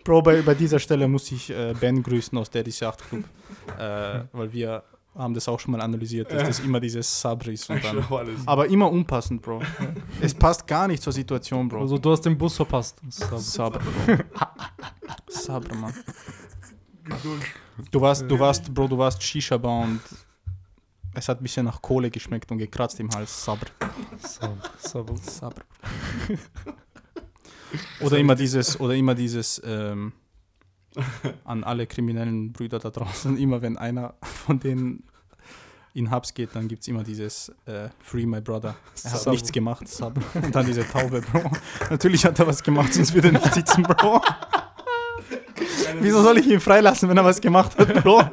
[0.03, 3.23] Bro, bei, bei dieser Stelle muss ich äh, Ben grüßen aus Daddy's Yacht Club.
[3.77, 4.83] Äh, weil wir
[5.15, 7.69] haben das auch schon mal analysiert, dass das immer dieses Sabri ist.
[7.69, 8.03] Und dann,
[8.45, 9.61] aber immer unpassend, Bro.
[10.21, 11.81] Es passt gar nicht zur Situation, Bro.
[11.81, 12.99] Also, du hast den Bus verpasst.
[13.09, 14.17] Sabr, Bro.
[15.27, 15.93] Sabr, Mann.
[17.91, 20.01] Du warst, du warst, Bro, du warst Shisha-Bar und
[21.13, 23.43] es hat ein bisschen nach Kohle geschmeckt und gekratzt im Hals.
[23.43, 23.67] Sabr.
[24.19, 25.17] Sabr, Sabr.
[25.17, 25.61] Sabr.
[27.99, 30.13] Oder immer dieses, oder immer dieses, ähm,
[31.45, 35.03] an alle kriminellen Brüder da draußen, immer wenn einer von denen
[35.93, 38.75] in Hubs geht, dann gibt es immer dieses äh, Free My Brother.
[39.03, 39.31] Er hat Sabr.
[39.31, 40.21] nichts gemacht, Sabr.
[40.33, 41.51] Und dann diese Taube, Bro.
[41.89, 44.21] Natürlich hat er was gemacht, sonst würde er nicht sitzen, Bro.
[45.99, 48.19] Wieso soll ich ihn freilassen, wenn er was gemacht hat, Bro?
[48.19, 48.29] Ja,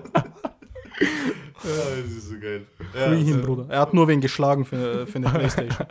[1.64, 2.66] das ist so geil.
[2.95, 3.66] Ja, Free him, äh, Bruder.
[3.68, 5.89] Er hat nur wen geschlagen für, für eine Playstation.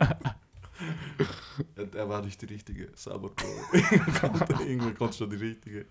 [1.76, 2.88] Er, er war nicht die richtige.
[2.94, 3.46] Sabr, Bro.
[4.66, 5.86] Irgendwann kommt- schon die richtige.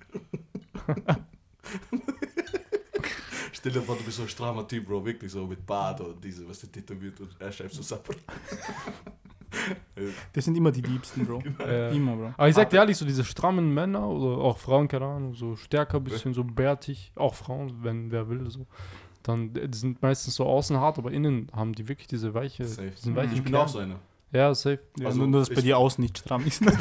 [3.54, 5.06] Stell dir vor, du bist so ein strammer Typ, Bro.
[5.06, 8.14] Wirklich so mit Bart und diese, was der tätowiert und er schreibt so Sabr.
[10.34, 11.42] Das sind immer die Liebsten, Bro.
[11.60, 12.34] Äh, Immer, Bro.
[12.38, 15.56] aber ich sag dir ehrlich, so diese strammen Männer oder auch Frauen, keine Ahnung, so
[15.56, 18.68] stärker, bisschen so bärtig, auch Frauen, wenn wer will, so.
[19.24, 22.66] Dann äh, die sind meistens so außen hart, aber innen haben die wirklich diese weiche,
[22.66, 22.92] Safe.
[22.92, 23.18] diesen Mhm.
[23.18, 23.64] weichen Ich bin Kern.
[23.64, 24.00] auch so einer.
[24.32, 24.80] Ja, safe.
[25.00, 26.62] Ja, Also, nur, dass bei dir außen nicht stramm ist.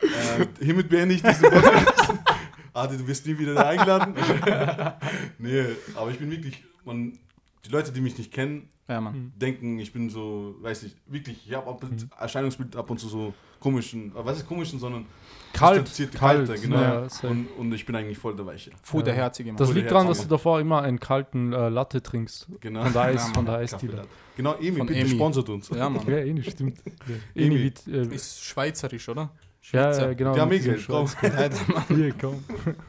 [0.00, 2.14] Äh, hiermit beende ich diesen Podcast.
[2.72, 4.14] Adi, du wirst nie wieder eingeladen.
[5.38, 5.64] nee,
[5.96, 7.18] aber ich bin wirklich, man,
[7.64, 9.32] die Leute, die mich nicht kennen, ja, Mann.
[9.36, 12.10] denken, ich bin so, weiß nicht, wirklich, ich habe Mhm.
[12.18, 15.06] Erscheinungsbild ab und zu so komischen, äh, was ist komischen, sondern
[15.52, 16.76] Kalt, kalt, kalte, genau.
[16.80, 18.70] ja, und, und ich bin eigentlich voll der Weiche.
[18.70, 19.02] Ja.
[19.02, 19.56] der Herzige, Mann.
[19.56, 22.48] Das liegt daran, dass du davor immer einen kalten äh, Latte trinkst.
[22.60, 22.84] Genau.
[22.84, 23.96] Von der Eis, Ja, von der Eisdiele.
[23.96, 24.08] Latte.
[24.36, 25.08] Genau, Emi, bitte Emi.
[25.10, 25.68] sponsert uns.
[25.70, 26.06] ja, Mann.
[26.08, 26.78] Ja, nicht, stimmt.
[27.34, 27.56] Emi.
[27.56, 29.30] Emi äh, Ist schweizerisch, oder?
[29.72, 30.06] Ja, Schweizer.
[30.08, 30.46] ja, genau.
[30.48, 31.08] Diesem Geld, komm.
[31.96, 32.44] Hier, komm.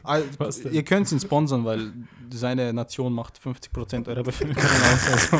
[0.64, 0.72] Denn?
[0.72, 1.92] Ihr könnt ihn sponsern, weil
[2.32, 4.62] seine Nation macht 50% eurer Bevölkerung
[4.92, 5.12] aus.
[5.12, 5.38] Also.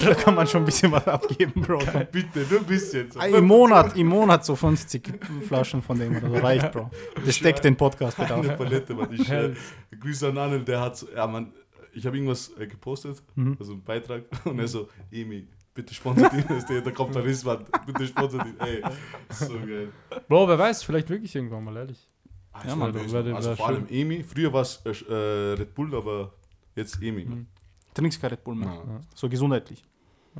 [0.00, 1.78] da kann man schon ein bisschen was abgeben, Bro.
[2.12, 3.10] Bitte, nur ein bisschen.
[3.10, 3.20] So.
[3.20, 5.12] Im Monat, im Monat so 50
[5.46, 6.90] Flaschen von dem oder so reicht, Bro.
[7.24, 8.40] Das deckt den Podcast-Bedarf.
[8.46, 9.08] Eine Palette, Mann.
[9.12, 9.54] Ich äh,
[9.98, 11.52] grüße an Anel, der hat ja, Mann,
[11.92, 13.56] ich habe irgendwas äh, gepostet, Mhm.
[13.58, 15.48] also einen Beitrag, und er so, Emi,
[15.78, 18.82] bitte sponsert ihn, das ist der, da kommt der Rissmann, bitte sponsert ihn, ey,
[19.30, 19.92] so geil.
[20.28, 22.08] Bro, wer weiß, vielleicht wirklich irgendwann mal, ehrlich.
[22.52, 23.96] Ja, Ich Mann, also wäre vor allem schön.
[24.00, 26.32] Emi, früher war es äh, äh, Red Bull, aber
[26.74, 27.24] jetzt Emi.
[27.26, 27.46] Mhm.
[27.94, 28.68] Trinkst kein Red Bull mehr.
[28.68, 29.84] Ja, So gesundheitlich.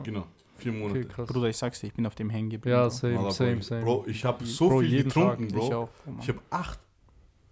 [0.02, 0.26] Genau,
[0.56, 1.06] vier Monate.
[1.08, 1.24] Okay.
[1.32, 2.76] Bruder, ich sag's dir, ich bin auf dem hängen geblieben.
[2.76, 3.84] Ja, same, same, Bro, same.
[3.84, 5.82] Bro, ich habe so Bro, viel getrunken, Ich Bro.
[5.82, 5.88] auch.
[6.06, 6.20] Oh, Mann.
[6.20, 6.80] Ich habe acht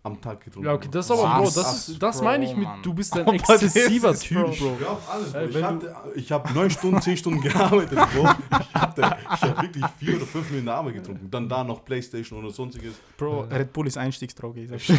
[0.07, 0.69] am Tag getrunken.
[0.69, 3.27] Ja, okay, das ist aber, Bro, das, ist, das meine ich mit, du bist ein
[3.27, 4.77] Aber das exzessiver Typ, Bro.
[4.81, 5.39] Ja, auf alles, Bro.
[5.41, 8.29] Ey, Ich, hatte, ich habe neun Stunden, zehn Stunden gearbeitet, Bro.
[8.61, 11.31] Ich habe ich hab wirklich vier oder fünf Millionen Arme getrunken.
[11.31, 12.95] Dann da noch Playstation oder sonstiges.
[13.17, 14.61] Bro, Red Bull ist Einstiegsdroge.
[14.63, 14.93] Ich sag's.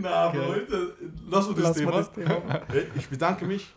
[0.00, 0.94] Na, aber heute,
[1.28, 1.90] lass uns das Thema.
[1.92, 2.32] das Thema.
[2.96, 3.68] Ich bedanke mich,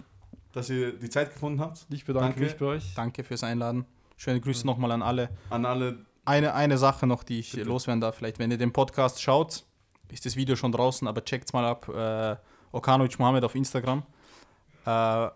[0.54, 1.86] dass ihr die Zeit gefunden habt.
[1.90, 2.42] Ich bedanke Danke.
[2.42, 2.94] mich bei euch.
[2.96, 3.86] Danke fürs Einladen.
[4.16, 5.30] Schöne Grüße nochmal an alle.
[5.50, 7.64] An alle, Eine, eine Sache noch, die ich Bitte.
[7.68, 8.16] loswerden darf.
[8.16, 9.64] Vielleicht, wenn ihr den Podcast schaut,
[10.10, 11.90] ist das Video schon draußen, aber checkt's mal ab.
[11.90, 12.38] Äh,
[12.72, 14.04] Okanovic Mohammed auf Instagram.
[14.86, 15.30] Äh,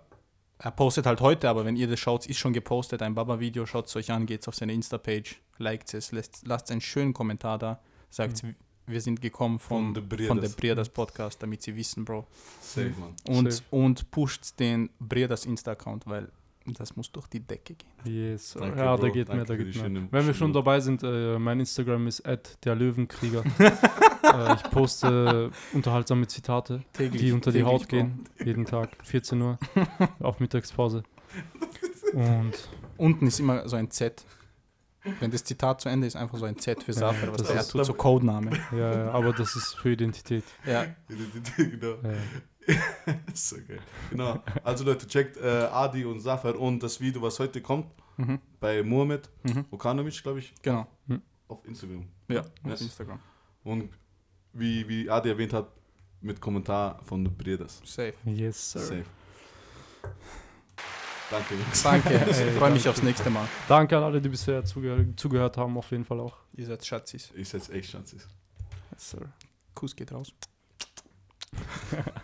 [0.60, 3.02] er postet halt heute, aber wenn ihr das schaut, ist schon gepostet.
[3.02, 6.82] Ein Baba-Video, schaut es euch an, geht's auf seine Insta-Page, liked es, lasst, lasst einen
[6.82, 7.80] schönen Kommentar da,
[8.10, 8.42] sagt,
[8.88, 12.26] wir sind gekommen Von von, The Briodas Podcast, damit sie wissen, Bro.
[12.62, 13.16] safe, Mann.
[13.28, 13.64] Und, Safe.
[13.70, 16.32] und pusht den Briodas Insta-Account, weil
[16.74, 17.90] das muss durch die Decke gehen.
[18.32, 18.56] Yes.
[18.60, 19.02] Danke, ja, Bro.
[19.04, 19.84] da geht Danke mehr, da geht mehr.
[19.86, 22.24] schöne- Wenn wir schon dabei sind, äh, mein Instagram ist
[22.64, 23.44] der Löwenkrieger.
[23.60, 27.98] äh, ich poste unterhaltsame Zitate, die unter die täglich, Haut Bro.
[27.98, 28.24] gehen.
[28.44, 29.58] Jeden Tag, 14 Uhr,
[30.20, 31.04] auf Mittagspause.
[32.14, 32.54] Und
[32.98, 34.26] Unten ist immer so ein Z.
[35.20, 37.62] Wenn das Zitat zu Ende ist, einfach so ein Z für Safer, was das der
[37.62, 38.52] ist- tut, so Codename.
[38.72, 40.44] ja, ja, aber das ist für Identität.
[40.66, 40.86] Ja,
[41.56, 41.96] genau.
[42.04, 42.14] Ja.
[43.34, 43.80] so geil.
[44.10, 44.44] Genau.
[44.64, 47.88] Also Leute, checkt äh, Adi und Safar und das Video, was heute kommt,
[48.18, 48.40] mhm.
[48.60, 49.66] bei Mohamed Mhm.
[49.72, 50.86] Okanovic, glaube ich, genau.
[51.48, 52.06] auf Instagram.
[52.28, 52.82] Ja, auf Yes.
[52.82, 53.20] Instagram.
[53.64, 53.90] Und
[54.54, 55.68] wie, wie Adi erwähnt hat,
[56.20, 57.82] mit Kommentar von The Bredas.
[57.86, 58.14] Safe.
[58.26, 58.80] Yes, sir.
[58.80, 59.06] Safe.
[61.30, 61.84] Danke, Jungs.
[61.84, 63.48] Danke, ich freue mich aufs nächste Mal.
[63.68, 66.38] Danke an alle, die bisher zugehör zugehört haben, auf jeden Fall auch.
[66.54, 67.32] Ihr seid Schatzis.
[67.36, 68.28] Ich setze echt Chances.
[68.92, 69.34] Yes, sir.
[69.74, 70.34] Kuss geht raus.